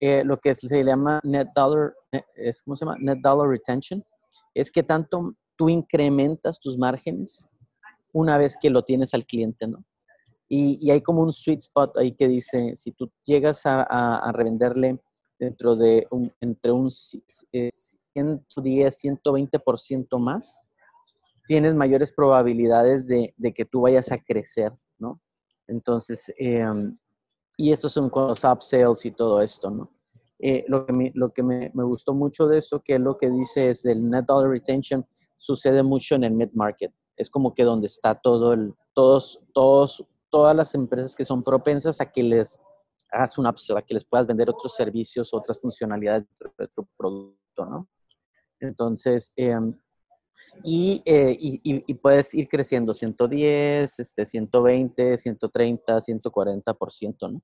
eh, 0.00 0.22
lo 0.24 0.38
que 0.38 0.54
se 0.54 0.84
llama 0.84 1.20
net 1.24 1.48
dollar, 1.54 1.94
es, 2.34 2.62
¿cómo 2.62 2.76
se 2.76 2.84
llama? 2.84 2.96
Net 3.00 3.18
dollar 3.22 3.48
retention, 3.48 4.04
es 4.54 4.70
que 4.70 4.82
tanto 4.82 5.34
tú 5.56 5.68
incrementas 5.68 6.60
tus 6.60 6.78
márgenes 6.78 7.48
una 8.12 8.38
vez 8.38 8.56
que 8.60 8.70
lo 8.70 8.82
tienes 8.82 9.12
al 9.14 9.26
cliente, 9.26 9.66
¿no? 9.66 9.84
Y, 10.48 10.90
hay 10.90 11.02
como 11.02 11.22
un 11.22 11.32
sweet 11.32 11.60
spot 11.60 11.98
ahí 11.98 12.12
que 12.12 12.26
dice, 12.26 12.74
si 12.74 12.92
tú 12.92 13.10
llegas 13.24 13.66
a, 13.66 13.82
a, 13.82 14.32
revenderle 14.32 14.98
dentro 15.38 15.76
de 15.76 16.06
un, 16.10 16.32
entre 16.40 16.72
un 16.72 16.90
110, 18.18 19.04
120% 19.04 20.18
más, 20.18 20.62
tienes 21.46 21.74
mayores 21.74 22.12
probabilidades 22.12 23.06
de, 23.06 23.34
que 23.54 23.64
tú 23.64 23.82
vayas 23.82 24.12
a 24.12 24.18
crecer, 24.18 24.72
¿no? 24.98 25.20
Entonces, 25.66 26.32
em, 26.36 26.96
y 27.56 27.72
estos 27.72 27.92
son 27.92 28.10
con 28.10 28.28
los 28.28 28.44
upsells 28.44 29.04
y 29.06 29.10
todo 29.10 29.40
esto, 29.40 29.70
¿no? 29.70 29.90
Eh, 30.38 30.64
lo 30.68 30.86
que, 30.86 30.92
me, 30.92 31.10
lo 31.14 31.32
que 31.32 31.42
me, 31.42 31.70
gustó 31.74 32.14
mucho 32.14 32.46
de 32.46 32.58
esto, 32.58 32.80
que 32.80 32.94
es 32.94 33.00
lo 33.00 33.18
que 33.18 33.30
dice 33.30 33.70
es 33.70 33.84
el 33.86 34.08
net 34.08 34.24
dollar 34.26 34.50
retention, 34.50 35.04
sucede 35.36 35.82
mucho 35.82 36.14
en 36.14 36.24
el 36.24 36.32
mid-market. 36.32 36.92
Es 37.16 37.28
como 37.28 37.54
que 37.54 37.64
donde 37.64 37.86
está 37.86 38.14
todo 38.14 38.52
el, 38.52 38.74
todos, 38.92 39.40
todos, 39.52 40.04
todas 40.30 40.54
las 40.54 40.74
empresas 40.74 41.16
que 41.16 41.24
son 41.24 41.42
propensas 41.42 42.00
a 42.00 42.12
que 42.12 42.22
les 42.22 42.60
hagas 43.10 43.38
un 43.38 43.46
upsell, 43.46 43.78
a 43.78 43.82
que 43.82 43.94
les 43.94 44.04
puedas 44.04 44.26
vender 44.26 44.48
otros 44.50 44.74
servicios, 44.76 45.32
otras 45.32 45.58
funcionalidades 45.60 46.26
de 46.58 46.68
tu 46.68 46.86
producto, 46.96 47.64
¿no? 47.64 47.88
Entonces, 48.60 49.32
eh, 49.36 49.56
eh, 50.64 51.36
y, 51.40 51.94
puedes 51.94 52.34
ir 52.34 52.48
creciendo 52.48 52.92
110, 52.92 53.98
este, 53.98 54.26
120, 54.26 55.16
130, 55.16 56.00
140%, 56.00 57.32
¿no? 57.32 57.42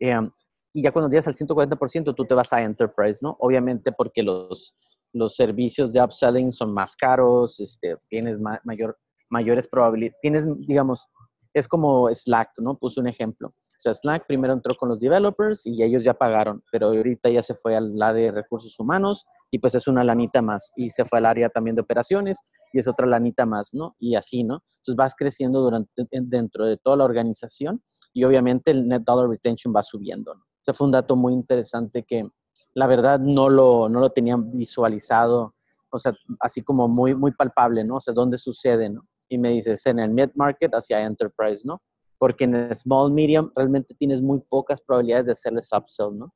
Eh, 0.00 0.30
y 0.72 0.82
ya 0.82 0.92
cuando 0.92 1.08
llegas 1.08 1.28
al 1.28 1.34
140%, 1.34 2.14
tú 2.14 2.24
te 2.24 2.34
vas 2.34 2.52
a 2.52 2.62
Enterprise, 2.62 3.20
¿no? 3.22 3.36
Obviamente 3.38 3.92
porque 3.92 4.22
los, 4.22 4.74
los 5.12 5.36
servicios 5.36 5.92
de 5.92 6.02
upselling 6.02 6.50
son 6.50 6.72
más 6.72 6.96
caros, 6.96 7.60
este, 7.60 7.96
tienes 8.08 8.38
mayor, 8.64 8.98
mayores 9.30 9.68
probabilidades, 9.68 10.18
tienes, 10.20 10.46
digamos, 10.66 11.08
es 11.52 11.68
como 11.68 12.12
Slack, 12.12 12.58
¿no? 12.58 12.76
Puse 12.76 13.00
un 13.00 13.06
ejemplo. 13.06 13.48
O 13.48 13.80
sea, 13.84 13.94
Slack 13.94 14.26
primero 14.26 14.52
entró 14.52 14.74
con 14.76 14.88
los 14.88 14.98
developers 14.98 15.66
y 15.66 15.82
ellos 15.82 16.02
ya 16.02 16.14
pagaron, 16.14 16.64
pero 16.72 16.88
ahorita 16.88 17.28
ya 17.28 17.42
se 17.42 17.54
fue 17.54 17.76
al 17.76 18.00
área 18.02 18.26
de 18.26 18.32
recursos 18.32 18.78
humanos 18.80 19.26
y 19.54 19.60
pues 19.60 19.76
es 19.76 19.86
una 19.86 20.02
lanita 20.02 20.42
más. 20.42 20.72
Y 20.74 20.90
se 20.90 21.04
fue 21.04 21.18
al 21.18 21.26
área 21.26 21.48
también 21.48 21.76
de 21.76 21.82
operaciones 21.82 22.40
y 22.72 22.80
es 22.80 22.88
otra 22.88 23.06
lanita 23.06 23.46
más, 23.46 23.72
¿no? 23.72 23.94
Y 24.00 24.16
así, 24.16 24.42
¿no? 24.42 24.64
Entonces 24.78 24.96
vas 24.96 25.14
creciendo 25.14 25.60
durante, 25.60 26.08
dentro 26.10 26.66
de 26.66 26.76
toda 26.76 26.96
la 26.96 27.04
organización 27.04 27.80
y 28.12 28.24
obviamente 28.24 28.72
el 28.72 28.88
net 28.88 29.02
dollar 29.02 29.30
retention 29.30 29.72
va 29.72 29.84
subiendo, 29.84 30.34
¿no? 30.34 30.40
O 30.40 30.60
sea, 30.60 30.74
fue 30.74 30.86
un 30.86 30.90
dato 30.90 31.14
muy 31.14 31.34
interesante 31.34 32.02
que 32.02 32.28
la 32.74 32.88
verdad 32.88 33.20
no 33.20 33.48
lo, 33.48 33.88
no 33.88 34.00
lo 34.00 34.10
tenían 34.10 34.56
visualizado, 34.56 35.54
o 35.88 35.98
sea, 36.00 36.12
así 36.40 36.62
como 36.62 36.88
muy, 36.88 37.14
muy 37.14 37.30
palpable, 37.30 37.84
¿no? 37.84 37.98
O 37.98 38.00
sea, 38.00 38.12
¿dónde 38.12 38.38
sucede, 38.38 38.90
¿no? 38.90 39.06
Y 39.28 39.38
me 39.38 39.50
dices, 39.50 39.86
en 39.86 40.00
el 40.00 40.10
mid-market 40.10 40.72
hacia 40.72 41.00
enterprise, 41.00 41.62
¿no? 41.64 41.80
Porque 42.18 42.42
en 42.42 42.56
el 42.56 42.74
small 42.74 43.12
medium 43.12 43.52
realmente 43.54 43.94
tienes 43.94 44.20
muy 44.20 44.40
pocas 44.40 44.80
probabilidades 44.80 45.26
de 45.26 45.32
hacerles 45.32 45.68
upsell, 45.72 46.18
¿no? 46.18 46.34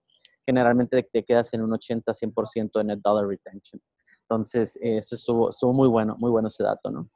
Generalmente 0.48 1.02
te 1.02 1.22
quedas 1.24 1.52
en 1.52 1.60
un 1.60 1.72
80-100% 1.72 2.78
de 2.78 2.84
net 2.84 3.00
dollar 3.04 3.28
retention. 3.28 3.82
Entonces, 4.22 4.78
eso 4.80 5.14
estuvo, 5.14 5.50
estuvo 5.50 5.74
muy 5.74 5.88
bueno, 5.88 6.16
muy 6.18 6.30
bueno 6.30 6.48
ese 6.48 6.62
dato, 6.62 6.90
¿no? 6.90 7.10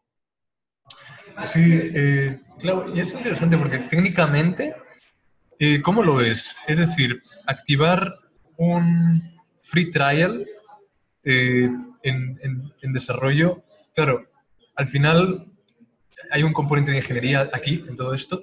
Sí, 1.44 1.80
eh, 1.94 2.40
claro, 2.60 2.94
y 2.94 3.00
es 3.00 3.14
interesante 3.14 3.56
porque 3.56 3.78
técnicamente, 3.78 4.76
eh, 5.58 5.80
¿cómo 5.80 6.02
lo 6.02 6.20
es? 6.20 6.54
Es 6.66 6.78
decir, 6.78 7.22
activar 7.46 8.12
un 8.58 9.22
free 9.62 9.90
trial 9.90 10.46
eh, 11.24 11.70
en, 12.02 12.38
en, 12.82 12.92
desarrollo, 12.92 13.62
claro, 13.94 14.26
al 14.76 14.86
final 14.86 15.46
hay 16.30 16.42
un 16.42 16.52
componente 16.52 16.90
de 16.90 16.98
ingeniería 16.98 17.48
aquí 17.54 17.82
en 17.88 17.96
todo 17.96 18.12
esto 18.12 18.42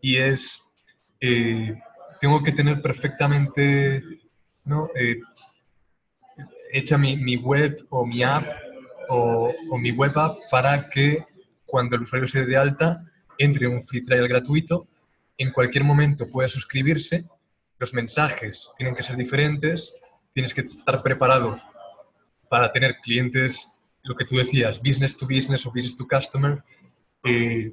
y 0.00 0.16
es, 0.16 0.62
tengo 2.20 2.40
que 2.44 2.52
tener 2.52 2.80
perfectamente 2.80 4.27
¿no? 4.68 4.90
Eh, 4.94 5.20
hecha 6.72 6.98
mi, 6.98 7.36
web 7.36 7.86
o 7.90 8.06
mi 8.06 8.22
app 8.22 8.48
o, 9.08 9.52
mi 9.78 9.90
web 9.90 10.16
app 10.16 10.36
para 10.50 10.88
que 10.88 11.24
cuando 11.64 11.96
el 11.96 12.02
usuario 12.02 12.28
se 12.28 12.44
dé 12.44 12.56
alta 12.56 13.04
entre 13.38 13.66
un 13.66 13.82
free 13.82 14.02
trial 14.02 14.28
gratuito, 14.28 14.86
en 15.36 15.52
cualquier 15.52 15.84
momento 15.84 16.28
pueda 16.28 16.48
suscribirse, 16.48 17.28
los 17.78 17.94
mensajes 17.94 18.70
tienen 18.76 18.94
que 18.94 19.02
ser 19.02 19.16
diferentes, 19.16 19.94
tienes 20.32 20.52
que 20.52 20.62
estar 20.62 21.02
preparado 21.02 21.60
para 22.48 22.72
tener 22.72 22.96
clientes, 23.02 23.68
lo 24.02 24.14
que 24.14 24.24
tú 24.24 24.36
decías, 24.36 24.80
business 24.80 25.16
to 25.16 25.26
business 25.26 25.64
o 25.66 25.70
business 25.70 25.96
to 25.96 26.06
customer, 26.06 26.62
eh, 27.24 27.72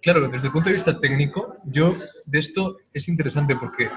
claro, 0.00 0.28
desde 0.28 0.46
el 0.46 0.52
punto 0.52 0.68
de 0.68 0.74
vista 0.74 0.98
técnico, 0.98 1.56
yo 1.64 1.96
de 2.24 2.38
esto 2.38 2.78
es 2.92 3.08
interesante 3.08 3.56
porque 3.56 3.90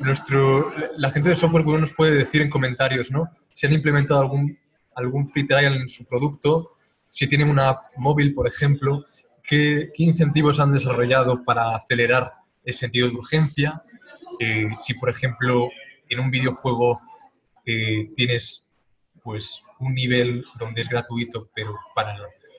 nuestro, 0.00 0.72
la 0.96 1.10
gente 1.10 1.30
de 1.30 1.36
software 1.36 1.64
nos 1.64 1.92
puede 1.92 2.14
decir 2.16 2.42
en 2.42 2.50
comentarios, 2.50 3.10
¿no? 3.10 3.30
Si 3.52 3.66
han 3.66 3.72
implementado 3.72 4.20
algún, 4.20 4.58
algún 4.94 5.28
free 5.28 5.46
trial 5.46 5.74
en 5.74 5.88
su 5.88 6.04
producto, 6.06 6.70
si 7.06 7.26
tienen 7.26 7.50
una 7.50 7.70
app 7.70 7.96
móvil, 7.96 8.32
por 8.32 8.46
ejemplo, 8.46 9.04
qué, 9.42 9.90
qué 9.94 10.02
incentivos 10.04 10.60
han 10.60 10.72
desarrollado 10.72 11.42
para 11.44 11.74
acelerar 11.74 12.32
el 12.64 12.74
sentido 12.74 13.08
de 13.08 13.14
urgencia, 13.14 13.82
eh, 14.38 14.68
si, 14.78 14.94
por 14.94 15.10
ejemplo, 15.10 15.68
en 16.08 16.20
un 16.20 16.30
videojuego 16.30 17.00
eh, 17.66 18.10
tienes 18.14 18.68
pues 19.22 19.62
un 19.78 19.94
nivel 19.94 20.44
donde 20.58 20.80
es 20.80 20.88
gratuito, 20.88 21.50
pero 21.54 21.76
para 21.94 22.16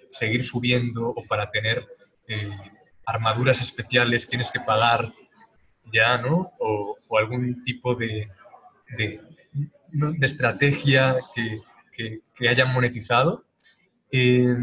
seguir 0.07 0.43
subiendo 0.43 1.09
o 1.09 1.23
para 1.25 1.49
tener 1.49 1.85
eh, 2.27 2.49
armaduras 3.05 3.61
especiales 3.61 4.27
tienes 4.27 4.51
que 4.51 4.59
pagar 4.59 5.11
ya, 5.91 6.17
¿no? 6.17 6.51
O, 6.59 6.97
algún 7.17 7.61
tipo 7.63 7.93
de, 7.95 8.29
de, 8.97 9.19
estrategia 10.21 11.17
que, 11.35 12.21
que, 12.35 12.49
hayan 12.49 12.71
monetizado. 12.73 13.45
Eh, 14.11 14.55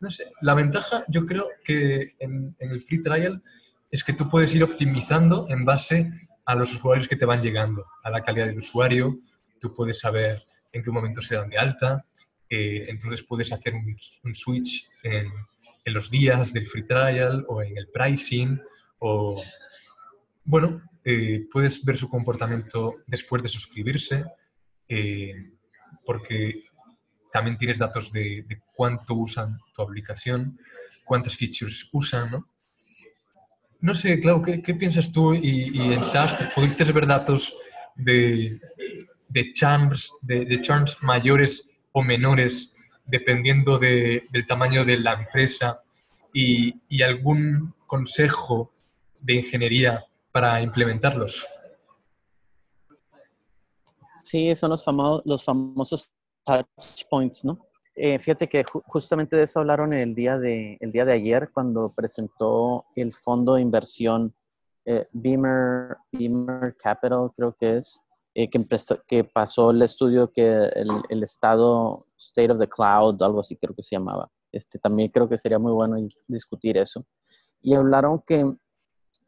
no 0.00 0.10
sé, 0.10 0.32
la 0.40 0.54
ventaja 0.54 1.04
yo 1.08 1.24
creo 1.24 1.48
que 1.64 2.14
en, 2.18 2.56
en, 2.58 2.70
el 2.70 2.80
free 2.80 3.00
trial 3.00 3.42
es 3.90 4.02
que 4.02 4.12
tú 4.12 4.28
puedes 4.28 4.52
ir 4.54 4.64
optimizando 4.64 5.46
en 5.48 5.64
base 5.64 6.10
a 6.44 6.54
los 6.54 6.74
usuarios 6.74 7.08
que 7.08 7.16
te 7.16 7.24
van 7.24 7.40
llegando, 7.40 7.86
a 8.02 8.10
la 8.10 8.22
calidad 8.22 8.46
del 8.46 8.58
usuario, 8.58 9.18
tú 9.60 9.74
puedes 9.74 10.00
saber 10.00 10.44
en 10.72 10.82
qué 10.82 10.90
momento 10.90 11.22
se 11.22 11.36
dan 11.36 11.48
de 11.48 11.58
alta, 11.58 12.04
eh, 12.50 12.86
entonces 12.88 13.22
puedes 13.22 13.52
hacer 13.52 13.74
un, 13.74 14.34
switch 14.34 14.88
en, 15.02 15.32
en, 15.84 15.94
los 15.94 16.10
días 16.10 16.52
del 16.52 16.66
free 16.66 16.82
trial 16.82 17.44
o 17.48 17.62
en 17.62 17.78
el 17.78 17.88
pricing 17.88 18.60
o, 18.98 19.42
bueno, 20.44 20.82
eh, 21.04 21.46
puedes 21.50 21.84
ver 21.84 21.96
su 21.96 22.08
comportamiento 22.08 22.96
después 23.06 23.42
de 23.42 23.48
suscribirse 23.48 24.24
eh, 24.88 25.52
porque 26.04 26.64
también 27.32 27.56
tienes 27.58 27.78
datos 27.78 28.12
de, 28.12 28.46
cuánto 28.72 29.14
usan 29.14 29.56
tu 29.74 29.82
aplicación, 29.82 30.58
cuántas 31.04 31.36
features 31.36 31.88
usan, 31.92 32.30
¿no? 32.30 32.48
No 33.80 33.94
sé, 33.94 34.20
Clau, 34.20 34.40
¿qué, 34.42 34.74
piensas 34.74 35.12
tú? 35.12 35.34
Y, 35.34 35.70
y 35.76 35.92
en 35.92 36.02
SaaS, 36.04 36.36
¿pudiste 36.54 36.84
ver 36.84 37.06
datos 37.06 37.54
de, 37.94 38.58
de 39.34 39.50
churns, 39.50 40.12
de, 40.22 40.60
churns 40.60 41.02
mayores 41.02 41.68
o 41.92 42.02
menores 42.02 42.74
dependiendo 43.04 43.78
del 43.78 44.46
tamaño 44.46 44.84
de 44.84 44.98
la 44.98 45.14
empresa 45.14 45.82
y, 46.32 46.80
algún 47.02 47.74
consejo 47.86 48.72
de 49.20 49.34
ingeniería 49.34 50.04
para 50.34 50.60
implementarlos. 50.60 51.46
Sí, 54.24 54.52
son 54.56 54.70
los, 54.70 54.82
famosos, 54.82 55.22
los 55.24 55.44
famosos 55.44 56.10
touch 56.44 57.04
points, 57.08 57.44
¿no? 57.44 57.56
Eh, 57.94 58.18
fíjate 58.18 58.48
que 58.48 58.64
justamente 58.64 59.36
de 59.36 59.44
eso 59.44 59.60
hablaron 59.60 59.92
el 59.92 60.12
día 60.12 60.36
de, 60.36 60.76
el 60.80 60.90
día 60.90 61.04
de 61.04 61.12
ayer 61.12 61.50
cuando 61.54 61.88
presentó 61.94 62.84
el 62.96 63.12
fondo 63.12 63.54
de 63.54 63.62
inversión 63.62 64.34
eh, 64.84 65.06
Beamer, 65.12 65.98
Beamer 66.10 66.76
Capital, 66.76 67.30
creo 67.36 67.54
que 67.54 67.76
es, 67.76 68.00
eh, 68.34 68.50
que, 68.50 68.60
que 69.06 69.22
pasó 69.22 69.70
el 69.70 69.82
estudio 69.82 70.32
que 70.32 70.48
el, 70.48 70.88
el, 71.10 71.22
estado 71.22 72.06
State 72.18 72.50
of 72.50 72.58
the 72.58 72.68
Cloud, 72.68 73.22
algo 73.22 73.38
así 73.38 73.56
creo 73.56 73.72
que 73.72 73.84
se 73.84 73.94
llamaba. 73.94 74.28
Este, 74.50 74.80
también 74.80 75.10
creo 75.10 75.28
que 75.28 75.38
sería 75.38 75.60
muy 75.60 75.72
bueno 75.72 75.96
discutir 76.26 76.76
eso. 76.76 77.06
Y 77.62 77.74
hablaron 77.74 78.20
que, 78.26 78.44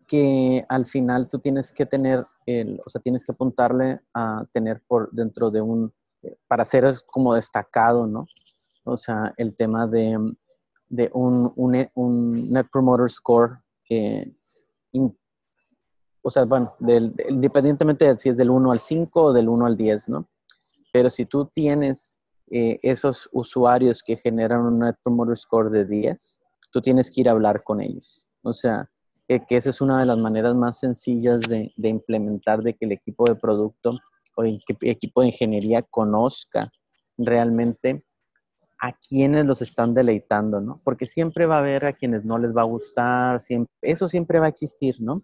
que 0.07 0.65
al 0.69 0.87
final 0.87 1.29
tú 1.29 1.39
tienes 1.39 1.73
que 1.73 1.87
tener, 1.87 2.25
el, 2.47 2.81
o 2.85 2.89
sea, 2.89 3.01
tienes 3.01 3.25
que 3.25 3.33
apuntarle 3.33 4.01
a 4.15 4.45
tener 4.53 4.83
por 4.87 5.11
dentro 5.13 5.51
de 5.51 5.61
un, 5.61 5.93
para 6.47 6.65
ser 6.65 6.85
como 7.07 7.35
destacado, 7.35 8.07
¿no? 8.07 8.27
O 8.85 8.97
sea, 8.97 9.35
el 9.37 9.57
tema 9.57 9.87
de, 9.87 10.17
de 10.89 11.11
un, 11.13 11.53
un, 11.57 12.51
Net 12.51 12.69
Promoter 12.71 13.11
Score 13.11 13.59
eh, 13.91 14.25
o 16.27 16.31
sea, 16.31 16.45
bueno, 16.45 16.75
independientemente 17.29 18.05
de 18.05 18.17
si 18.19 18.29
es 18.29 18.37
del 18.37 18.51
1 18.51 18.73
al 18.73 18.81
5 18.81 19.23
o 19.23 19.33
del 19.33 19.49
1 19.49 19.65
al 19.65 19.77
10, 19.77 20.09
¿no? 20.09 20.29
Pero 20.93 21.09
si 21.09 21.25
tú 21.25 21.47
tienes 21.55 22.21
eh, 22.51 22.81
esos 22.83 23.29
usuarios 23.31 24.03
que 24.03 24.17
generan 24.17 24.63
un 24.63 24.81
Net 24.81 24.97
Promoter 25.05 25.37
Score 25.37 25.71
de 25.71 25.85
10, 25.85 26.43
tú 26.73 26.81
tienes 26.81 27.13
que 27.13 27.21
ir 27.21 27.29
a 27.29 27.31
hablar 27.31 27.63
con 27.63 27.81
ellos. 27.81 28.27
O 28.43 28.53
sea, 28.53 28.91
que 29.27 29.57
esa 29.57 29.71
es 29.71 29.81
una 29.81 29.99
de 30.01 30.07
las 30.07 30.19
maneras 30.19 30.55
más 30.55 30.79
sencillas 30.79 31.43
de, 31.43 31.73
implementar 31.77 32.63
de 32.63 32.75
que 32.75 32.87
el 32.87 32.93
equipo 32.93 33.27
de 33.27 33.35
producto 33.35 33.91
o 34.37 34.43
el 34.45 34.61
equipo 34.83 35.21
de 35.21 35.29
ingeniería 35.29 35.83
conozca 35.83 36.71
realmente 37.19 38.05
a 38.81 38.93
quienes 38.93 39.47
los 39.47 39.63
están 39.63 39.95
deleitando, 39.95 40.61
¿no? 40.61 40.77
Porque 40.85 41.07
siempre 41.07 41.47
va 41.47 41.57
a 41.57 41.61
haber 41.61 41.87
a 41.87 41.93
quienes 41.93 42.25
no 42.25 42.39
les 42.39 42.55
va 42.55 42.63
a 42.63 42.67
gustar, 42.67 43.41
eso 43.83 44.09
siempre 44.09 44.39
va 44.39 44.47
a 44.47 44.51
existir, 44.51 44.97
¿no? 45.01 45.21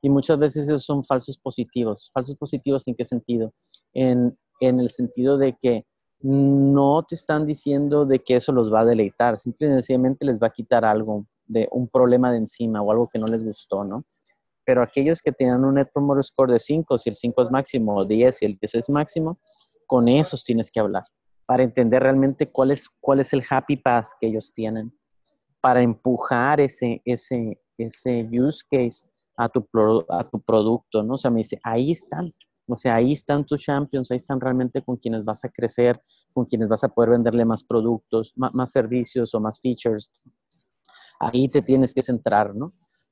Y 0.00 0.08
muchas 0.08 0.38
veces 0.38 0.68
esos 0.68 0.84
son 0.84 1.04
falsos 1.04 1.38
positivos. 1.38 2.10
¿Falsos 2.12 2.36
positivos 2.36 2.86
en 2.88 2.94
qué 2.94 3.04
sentido? 3.04 3.52
En, 3.92 4.36
en 4.60 4.80
el 4.80 4.90
sentido 4.90 5.38
de 5.38 5.56
que 5.60 5.86
no 6.20 7.04
te 7.06 7.14
están 7.14 7.46
diciendo 7.46 8.06
de 8.06 8.18
que 8.20 8.36
eso 8.36 8.52
los 8.52 8.72
va 8.72 8.80
a 8.80 8.84
deleitar, 8.84 9.38
simplemente 9.38 10.24
les 10.24 10.40
va 10.40 10.46
a 10.46 10.52
quitar 10.52 10.84
algo, 10.84 11.26
de 11.46 11.68
un 11.70 11.88
problema 11.88 12.30
de 12.30 12.38
encima 12.38 12.82
o 12.82 12.90
algo 12.90 13.08
que 13.12 13.18
no 13.18 13.26
les 13.26 13.44
gustó, 13.44 13.84
¿no? 13.84 14.04
Pero 14.64 14.82
aquellos 14.82 15.20
que 15.20 15.32
tienen 15.32 15.64
un 15.64 15.74
Net 15.74 15.88
Promoter 15.92 16.24
Score 16.24 16.52
de 16.52 16.58
5, 16.58 16.98
si 16.98 17.10
el 17.10 17.16
5 17.16 17.42
es 17.42 17.50
máximo, 17.50 17.96
o 17.96 18.04
10, 18.04 18.36
si 18.36 18.46
el 18.46 18.56
10 18.58 18.74
es 18.76 18.90
máximo, 18.90 19.38
con 19.86 20.08
esos 20.08 20.42
tienes 20.42 20.70
que 20.70 20.80
hablar 20.80 21.04
para 21.46 21.62
entender 21.62 22.02
realmente 22.02 22.46
cuál 22.46 22.70
es, 22.70 22.88
cuál 23.00 23.20
es 23.20 23.32
el 23.32 23.42
happy 23.48 23.76
path 23.76 24.06
que 24.20 24.28
ellos 24.28 24.52
tienen, 24.52 24.92
para 25.60 25.82
empujar 25.82 26.60
ese, 26.60 27.02
ese, 27.04 27.60
ese 27.78 28.28
use 28.32 28.62
case 28.70 29.10
a 29.36 29.48
tu, 29.48 29.66
a 30.08 30.24
tu 30.24 30.40
producto, 30.40 31.02
¿no? 31.02 31.14
O 31.14 31.18
sea, 31.18 31.30
me 31.30 31.38
dice, 31.38 31.58
ahí 31.62 31.92
están, 31.92 32.30
o 32.66 32.76
sea, 32.76 32.96
ahí 32.96 33.12
están 33.12 33.44
tus 33.44 33.62
champions, 33.62 34.10
ahí 34.10 34.16
están 34.16 34.40
realmente 34.40 34.82
con 34.82 34.96
quienes 34.96 35.24
vas 35.24 35.44
a 35.44 35.48
crecer, 35.48 36.00
con 36.32 36.44
quienes 36.44 36.68
vas 36.68 36.84
a 36.84 36.88
poder 36.88 37.10
venderle 37.10 37.44
más 37.44 37.62
productos, 37.64 38.32
más, 38.36 38.70
servicios 38.70 39.34
o 39.34 39.40
más 39.40 39.60
features. 39.60 40.10
Ahí 41.18 41.48
te 41.48 41.62
tienes 41.62 41.94
que 41.94 42.02
centrar, 42.02 42.54
¿no? 42.54 42.70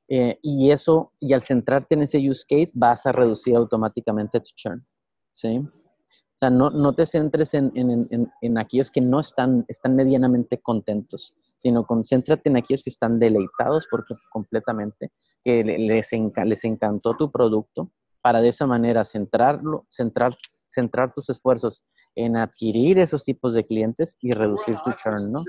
Eh, 0.09 0.39
y 0.43 0.71
eso, 0.71 1.13
y 1.21 1.33
al 1.33 1.43
centrarte 1.43 1.95
en 1.95 2.03
ese 2.03 2.19
use 2.19 2.45
case, 2.49 2.71
vas 2.75 3.07
a 3.07 3.13
reducir 3.13 3.57
automáticamente 3.57 4.41
tu 4.41 4.51
churn, 4.55 4.85
¿sí? 5.33 5.59
O 5.59 6.39
sea, 6.43 6.51
no, 6.51 6.71
no 6.71 6.93
te 6.93 7.07
centres 7.07 7.55
en, 7.55 7.71
en, 7.75 8.09
en, 8.11 8.33
en, 8.41 8.59
aquellos 8.59 8.91
que 8.91 9.01
no 9.01 9.21
están, 9.21 9.65
están 9.69 9.95
medianamente 9.95 10.59
contentos, 10.61 11.35
sino 11.57 11.87
concéntrate 11.87 12.51
en 12.51 12.57
aquellos 12.57 12.83
que 12.83 12.91
están 12.91 13.19
deleitados 13.19 13.87
porque 13.89 14.15
completamente, 14.31 15.13
que 15.45 15.63
les, 15.63 16.11
les 16.45 16.65
encantó 16.65 17.17
tu 17.17 17.31
producto, 17.31 17.93
para 18.23 18.41
de 18.41 18.49
esa 18.49 18.67
manera 18.67 19.05
centrarlo, 19.05 19.87
centrar, 19.91 20.37
centrar 20.69 21.13
tus 21.13 21.29
esfuerzos 21.29 21.85
en 22.15 22.37
adquirir 22.37 22.99
esos 22.99 23.25
tipos 23.25 23.55
de 23.55 23.65
clientes 23.65 24.17
y 24.21 24.33
reducir 24.33 24.77
tu 24.85 24.93
churn, 24.93 25.33
¿no? 25.33 25.45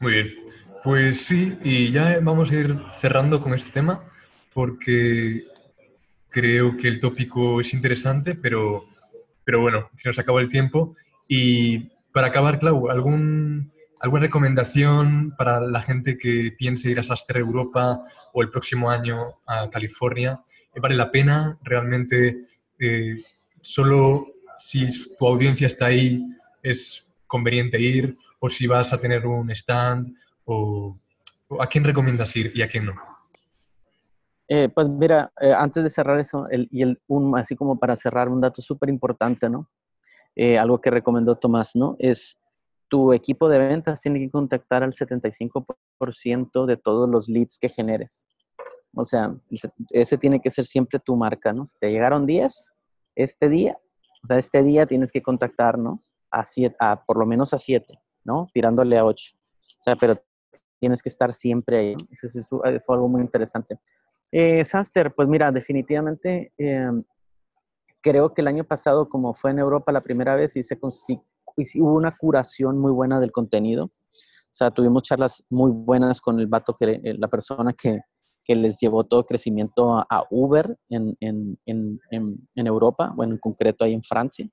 Muy 0.00 0.12
bien. 0.12 0.28
Pues 0.84 1.24
sí, 1.24 1.58
y 1.64 1.90
ya 1.90 2.20
vamos 2.20 2.50
a 2.50 2.54
ir 2.54 2.78
cerrando 2.92 3.40
con 3.40 3.54
este 3.54 3.72
tema 3.72 4.04
porque 4.52 5.44
creo 6.28 6.76
que 6.76 6.88
el 6.88 7.00
tópico 7.00 7.60
es 7.60 7.72
interesante, 7.72 8.34
pero, 8.34 8.84
pero 9.42 9.60
bueno, 9.60 9.90
se 9.96 10.08
nos 10.08 10.18
acabó 10.18 10.38
el 10.38 10.48
tiempo. 10.48 10.94
Y 11.28 11.90
para 12.12 12.28
acabar, 12.28 12.58
Clau, 12.58 12.90
¿algún, 12.90 13.72
¿alguna 13.98 14.22
recomendación 14.22 15.34
para 15.36 15.60
la 15.60 15.80
gente 15.80 16.18
que 16.18 16.54
piense 16.56 16.90
ir 16.90 17.00
a 17.00 17.02
Saster 17.02 17.38
Europa 17.38 18.00
o 18.32 18.42
el 18.42 18.50
próximo 18.50 18.90
año 18.90 19.40
a 19.46 19.70
California? 19.70 20.42
¿Vale 20.80 20.94
la 20.94 21.10
pena 21.10 21.58
realmente? 21.62 22.44
Eh, 22.78 23.16
solo 23.62 24.26
si 24.58 24.86
tu 25.16 25.26
audiencia 25.26 25.66
está 25.66 25.86
ahí 25.86 26.22
es 26.62 27.12
conveniente 27.26 27.80
ir 27.80 28.16
o 28.38 28.48
si 28.48 28.66
vas 28.66 28.92
a 28.92 28.98
tener 28.98 29.26
un 29.26 29.50
stand 29.50 30.08
o, 30.44 30.96
a 31.60 31.66
quién 31.66 31.84
recomiendas 31.84 32.34
ir 32.36 32.52
y 32.54 32.62
a 32.62 32.68
quién 32.68 32.86
no. 32.86 32.94
Eh, 34.48 34.68
pues 34.68 34.88
mira, 34.88 35.32
eh, 35.40 35.52
antes 35.52 35.82
de 35.82 35.90
cerrar 35.90 36.20
eso, 36.20 36.46
y 36.50 36.82
el, 36.82 37.00
un, 37.08 37.36
así 37.36 37.56
como 37.56 37.78
para 37.78 37.96
cerrar, 37.96 38.28
un 38.28 38.40
dato 38.40 38.62
súper 38.62 38.88
importante, 38.88 39.50
¿no? 39.50 39.68
Eh, 40.36 40.58
algo 40.58 40.80
que 40.80 40.90
recomendó 40.90 41.36
Tomás, 41.36 41.74
¿no? 41.74 41.96
Es 41.98 42.38
tu 42.88 43.12
equipo 43.12 43.48
de 43.48 43.58
ventas 43.58 44.00
tiene 44.00 44.20
que 44.20 44.30
contactar 44.30 44.84
al 44.84 44.92
75% 44.92 46.66
de 46.66 46.76
todos 46.76 47.08
los 47.08 47.28
leads 47.28 47.58
que 47.58 47.68
generes. 47.68 48.28
O 48.94 49.04
sea, 49.04 49.34
ese 49.90 50.16
tiene 50.16 50.40
que 50.40 50.50
ser 50.50 50.64
siempre 50.64 50.98
tu 51.00 51.16
marca, 51.16 51.52
¿no? 51.52 51.66
Si 51.66 51.76
te 51.78 51.90
llegaron 51.90 52.26
10, 52.26 52.74
este 53.16 53.48
día, 53.48 53.76
o 54.22 54.26
sea, 54.26 54.38
este 54.38 54.62
día 54.62 54.86
tienes 54.86 55.10
que 55.10 55.22
contactar, 55.22 55.78
¿no? 55.78 56.02
A, 56.30 56.44
siete, 56.44 56.76
a 56.78 57.04
por 57.04 57.18
lo 57.18 57.26
menos 57.26 57.52
a 57.52 57.58
7, 57.58 57.98
¿no? 58.26 58.46
Tirándole 58.52 58.98
a 58.98 59.04
8. 59.04 59.34
O 59.34 59.82
sea, 59.82 59.96
pero 59.96 60.16
tienes 60.78 61.02
que 61.02 61.08
estar 61.08 61.32
siempre 61.32 61.78
ahí. 61.78 61.96
Eso, 62.10 62.28
fue 62.84 62.96
algo 62.96 63.08
muy 63.08 63.20
interesante. 63.20 63.78
Eh, 64.30 64.64
Saster, 64.64 65.14
pues 65.14 65.28
mira, 65.28 65.50
definitivamente 65.52 66.52
em, 66.58 67.02
creo 68.02 68.34
que 68.34 68.42
el 68.42 68.48
año 68.48 68.64
pasado, 68.64 69.08
como 69.08 69.32
fue 69.32 69.52
en 69.52 69.58
Europa 69.58 69.92
la 69.92 70.02
primera 70.02 70.34
vez, 70.34 70.56
y 70.56 70.62
se 70.62 70.78
hubo 70.78 71.94
una 71.94 72.16
curación 72.16 72.78
muy 72.78 72.92
buena 72.92 73.20
del 73.20 73.32
contenido. 73.32 73.84
O 73.84 74.58
sea, 74.58 74.70
tuvimos 74.70 75.02
charlas 75.02 75.44
muy 75.50 75.70
buenas 75.70 76.20
con 76.20 76.40
el 76.40 76.46
vato, 76.46 76.74
que, 76.74 77.00
eh, 77.02 77.14
la 77.18 77.28
persona 77.28 77.72
que, 77.72 78.00
que 78.46 78.54
les 78.54 78.78
llevó 78.80 79.04
todo 79.04 79.26
crecimiento 79.26 79.98
a, 79.98 80.24
Uber 80.30 80.78
en, 80.88 81.16
en, 81.20 81.58
en, 81.66 81.98
en, 82.10 82.66
Europa, 82.66 83.10
bueno, 83.14 83.34
en 83.34 83.38
concreto 83.38 83.84
ahí 83.84 83.92
en 83.92 84.02
Francia, 84.02 84.48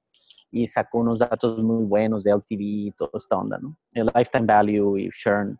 y 0.54 0.68
sacó 0.68 1.00
unos 1.00 1.20
datos 1.20 1.62
muy 1.64 1.84
buenos 1.84 2.24
de 2.24 2.32
LTV 2.32 2.62
y 2.62 2.92
toda 2.92 3.12
esta 3.16 3.38
onda, 3.38 3.58
¿no? 3.58 3.76
El 3.94 4.10
lifetime 4.16 4.46
value 4.46 4.98
y 4.98 5.10
churn. 5.10 5.60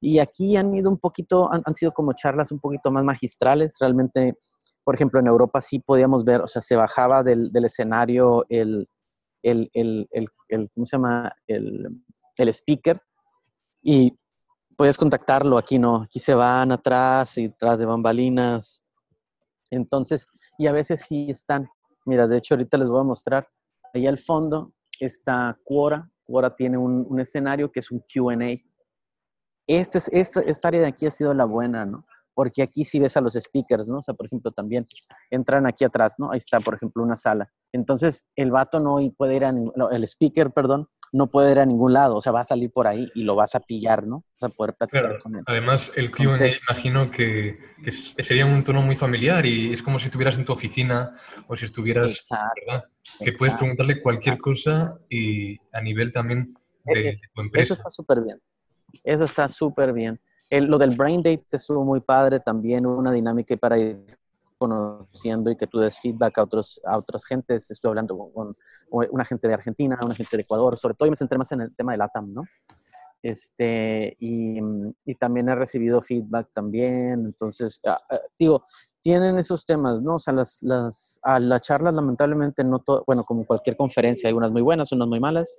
Y 0.00 0.18
aquí 0.20 0.56
han 0.56 0.72
ido 0.74 0.88
un 0.88 0.98
poquito, 0.98 1.52
han, 1.52 1.60
han 1.64 1.74
sido 1.74 1.92
como 1.92 2.12
charlas 2.12 2.50
un 2.52 2.60
poquito 2.60 2.90
más 2.90 3.04
magistrales, 3.04 3.76
realmente 3.80 4.38
por 4.88 4.94
ejemplo, 4.94 5.20
en 5.20 5.26
Europa 5.26 5.60
sí 5.60 5.80
podíamos 5.80 6.24
ver, 6.24 6.40
o 6.40 6.46
sea, 6.46 6.62
se 6.62 6.74
bajaba 6.74 7.22
del, 7.22 7.52
del 7.52 7.66
escenario 7.66 8.46
el, 8.48 8.88
el, 9.42 9.70
el, 9.74 10.08
el, 10.48 10.70
¿cómo 10.74 10.86
se 10.86 10.96
llama? 10.96 11.30
El, 11.46 12.00
speaker 12.38 12.98
y 13.82 14.18
puedes 14.78 14.96
contactarlo. 14.96 15.58
Aquí 15.58 15.78
no, 15.78 15.96
aquí 16.04 16.18
se 16.18 16.32
van 16.32 16.72
atrás 16.72 17.36
y 17.36 17.50
tras 17.50 17.78
de 17.78 17.84
bambalinas. 17.84 18.82
Entonces, 19.70 20.26
y 20.56 20.68
a 20.68 20.72
veces 20.72 21.02
sí 21.06 21.26
están. 21.28 21.68
Mira, 22.06 22.26
de 22.26 22.38
hecho, 22.38 22.54
ahorita 22.54 22.78
les 22.78 22.88
voy 22.88 23.00
a 23.00 23.04
mostrar. 23.04 23.46
Ahí 23.94 24.06
al 24.06 24.18
fondo 24.18 24.72
está 25.00 25.58
Quora. 25.64 26.10
Quora 26.24 26.54
tiene 26.54 26.76
un, 26.78 27.18
escenario 27.20 27.70
que 27.70 27.80
es 27.80 27.90
un 27.90 28.00
QA. 28.00 28.60
Este, 29.66 29.98
esta, 30.12 30.40
esta 30.40 30.68
área 30.68 30.80
de 30.82 30.88
aquí 30.88 31.06
ha 31.06 31.10
sido 31.10 31.34
la 31.34 31.44
buena, 31.44 31.84
¿no? 31.84 32.06
porque 32.38 32.62
aquí 32.62 32.84
sí 32.84 33.00
ves 33.00 33.16
a 33.16 33.20
los 33.20 33.32
speakers, 33.32 33.88
¿no? 33.88 33.98
O 33.98 34.02
sea, 34.02 34.14
por 34.14 34.26
ejemplo, 34.26 34.52
también 34.52 34.86
entran 35.28 35.66
aquí 35.66 35.84
atrás, 35.84 36.14
¿no? 36.18 36.30
Ahí 36.30 36.36
está, 36.36 36.60
por 36.60 36.74
ejemplo, 36.74 37.02
una 37.02 37.16
sala. 37.16 37.50
Entonces, 37.72 38.26
el 38.36 38.52
vato 38.52 38.78
no 38.78 38.98
puede 39.16 39.34
ir 39.34 39.44
a 39.44 39.50
ningún, 39.50 39.72
el 39.90 40.04
speaker, 40.04 40.52
perdón, 40.52 40.86
no 41.12 41.28
puede 41.28 41.52
ir 41.52 41.58
a 41.58 41.66
ningún 41.66 41.92
lado, 41.92 42.16
o 42.16 42.20
sea, 42.20 42.32
va 42.32 42.40
a 42.40 42.44
salir 42.44 42.70
por 42.70 42.86
ahí 42.86 43.10
y 43.14 43.22
lo 43.22 43.34
vas 43.34 43.54
a 43.54 43.60
pillar, 43.60 44.06
¿no? 44.06 44.24
Vas 44.40 44.50
a 44.50 44.54
poder 44.54 44.74
platicar 44.74 45.18
con 45.20 45.36
él. 45.36 45.42
Además, 45.46 45.92
el 45.96 46.10
Q&A 46.10 46.48
imagino 46.68 47.10
que, 47.10 47.58
sería 47.88 48.46
un 48.46 48.62
tono 48.62 48.82
muy 48.82 48.96
familiar 48.96 49.46
y 49.46 49.72
es 49.72 49.82
como 49.82 49.98
si 49.98 50.06
estuvieras 50.06 50.38
en 50.38 50.44
tu 50.44 50.52
oficina 50.52 51.12
o 51.46 51.56
si 51.56 51.64
estuvieras, 51.64 52.26
¿verdad? 52.66 52.84
Que 53.20 53.32
puedes 53.32 53.54
preguntarle 53.54 54.00
cualquier 54.02 54.38
cosa 54.38 54.98
y 55.08 55.56
a 55.72 55.80
nivel 55.80 56.12
también 56.12 56.54
de, 56.84 57.16
tu 57.34 57.40
empresa. 57.40 57.74
Eso 57.74 57.74
está 57.74 57.90
súper 57.90 58.22
bien. 58.22 58.40
Eso 59.04 59.24
está 59.24 59.48
súper 59.48 59.92
bien 59.92 60.20
lo 60.50 60.78
del 60.78 60.90
brain 60.96 61.22
date 61.22 61.44
estuvo 61.52 61.84
muy 61.84 62.00
padre 62.00 62.40
también, 62.40 62.86
una 62.86 63.12
dinámica 63.12 63.56
para 63.56 63.78
ir 63.78 64.18
conociendo 64.58 65.50
y 65.50 65.56
que 65.56 65.66
tú 65.66 65.78
des 65.78 65.98
feedback 66.00 66.38
a, 66.38 66.42
otros, 66.42 66.80
a 66.84 66.98
otras 66.98 67.24
gentes. 67.24 67.70
Estoy 67.70 67.90
hablando 67.90 68.30
con, 68.34 68.56
una 68.90 69.24
gente 69.24 69.48
de 69.48 69.54
Argentina, 69.54 69.98
una 70.04 70.14
gente 70.14 70.36
de 70.36 70.42
Ecuador, 70.42 70.76
sobre 70.76 70.94
todo 70.94 71.06
yo 71.06 71.10
me 71.10 71.16
centré 71.16 71.38
más 71.38 71.50
en 71.52 71.62
el 71.62 71.74
tema 71.74 71.92
del 71.92 72.02
ATAM, 72.02 72.34
¿no? 72.34 72.42
Este, 73.22 74.16
y, 74.20 74.60
y 75.04 75.14
también 75.16 75.48
he 75.48 75.54
recibido 75.54 76.02
feedback 76.02 76.48
también. 76.52 77.24
Entonces, 77.26 77.80
ah, 77.86 77.98
ah, 78.10 78.20
digo, 78.38 78.64
tienen 79.00 79.38
esos 79.38 79.64
temas, 79.64 80.02
¿no? 80.02 80.16
O 80.16 80.18
sea, 80.18 80.34
las, 80.34 80.62
las, 80.62 81.18
a 81.22 81.40
las 81.40 81.60
charlas 81.62 81.94
lamentablemente 81.94 82.64
no 82.64 82.80
todo, 82.80 83.04
bueno, 83.06 83.24
como 83.24 83.46
cualquier 83.46 83.76
conferencia, 83.76 84.28
hay 84.28 84.34
unas 84.34 84.50
muy 84.50 84.62
buenas, 84.62 84.92
unas 84.92 85.08
muy 85.08 85.20
malas 85.20 85.58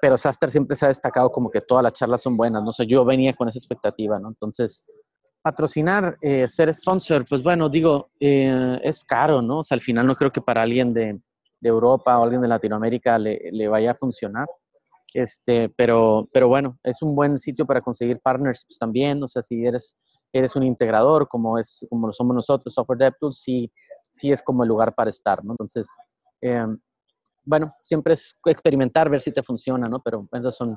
pero 0.00 0.16
Saster 0.16 0.50
siempre 0.50 0.76
se 0.76 0.84
ha 0.84 0.88
destacado 0.88 1.30
como 1.30 1.50
que 1.50 1.60
todas 1.60 1.82
las 1.82 1.92
charlas 1.92 2.22
son 2.22 2.36
buenas, 2.36 2.62
no 2.62 2.72
sé, 2.72 2.86
yo 2.86 3.04
venía 3.04 3.34
con 3.34 3.48
esa 3.48 3.58
expectativa, 3.58 4.18
¿no? 4.18 4.28
Entonces, 4.28 4.84
patrocinar, 5.42 6.18
eh, 6.20 6.46
ser 6.48 6.72
sponsor, 6.74 7.24
pues 7.28 7.42
bueno, 7.42 7.68
digo, 7.68 8.10
eh, 8.20 8.78
es 8.82 9.04
caro, 9.04 9.40
¿no? 9.40 9.60
O 9.60 9.64
sea, 9.64 9.76
al 9.76 9.80
final 9.80 10.06
no 10.06 10.14
creo 10.14 10.32
que 10.32 10.40
para 10.40 10.62
alguien 10.62 10.92
de, 10.92 11.20
de 11.60 11.68
Europa 11.68 12.18
o 12.18 12.22
alguien 12.22 12.42
de 12.42 12.48
Latinoamérica 12.48 13.18
le, 13.18 13.50
le, 13.52 13.68
vaya 13.68 13.92
a 13.92 13.94
funcionar. 13.94 14.46
Este, 15.14 15.70
pero, 15.70 16.28
pero 16.32 16.48
bueno, 16.48 16.78
es 16.82 17.00
un 17.00 17.14
buen 17.14 17.38
sitio 17.38 17.64
para 17.64 17.80
conseguir 17.80 18.20
partnerships 18.20 18.76
también, 18.78 19.22
o 19.22 19.28
sea, 19.28 19.40
si 19.40 19.64
eres, 19.64 19.96
eres 20.32 20.54
un 20.54 20.64
integrador 20.64 21.26
como, 21.28 21.58
es, 21.58 21.86
como 21.88 22.08
lo 22.08 22.12
somos 22.12 22.34
nosotros, 22.34 22.74
Software 22.74 22.98
DevTools, 22.98 23.40
sí, 23.40 23.72
sí 24.10 24.30
es 24.30 24.42
como 24.42 24.64
el 24.64 24.68
lugar 24.68 24.94
para 24.94 25.08
estar, 25.08 25.42
¿no? 25.42 25.52
Entonces, 25.52 25.88
eh, 26.42 26.66
bueno, 27.42 27.74
siempre 27.80 28.12
es 28.12 28.36
experimentar, 28.44 29.08
ver 29.08 29.22
si 29.22 29.32
te 29.32 29.42
funciona, 29.42 29.88
¿no? 29.88 30.00
Pero 30.02 30.28
esos 30.32 30.54
son, 30.54 30.76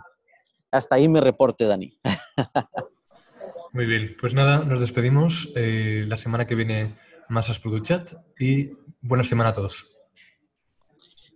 hasta 0.71 0.95
ahí 0.95 1.09
mi 1.09 1.19
reporte, 1.19 1.65
Dani. 1.65 1.99
Muy 3.73 3.85
bien, 3.85 4.15
pues 4.19 4.33
nada, 4.33 4.65
nos 4.65 4.81
despedimos. 4.81 5.51
Eh, 5.55 6.03
la 6.07 6.17
semana 6.17 6.45
que 6.45 6.55
viene 6.55 6.93
más 7.29 7.57
Product 7.59 7.85
Chat 7.85 8.11
y 8.37 8.71
buena 9.01 9.23
semana 9.23 9.51
a 9.51 9.53
todos. 9.53 9.87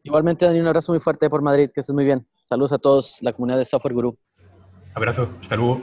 Igualmente, 0.03 0.45
Dani, 0.45 0.59
un 0.59 0.67
abrazo 0.67 0.91
muy 0.91 0.99
fuerte 0.99 1.29
por 1.29 1.41
Madrid, 1.41 1.69
que 1.73 1.79
estés 1.79 1.95
muy 1.95 2.05
bien. 2.05 2.27
Saludos 2.43 2.73
a 2.73 2.77
todos, 2.77 3.17
la 3.21 3.33
comunidad 3.33 3.57
de 3.57 3.65
Software 3.65 3.93
Guru. 3.93 4.17
Abrazo, 4.93 5.29
hasta 5.41 5.55
luego. 5.55 5.81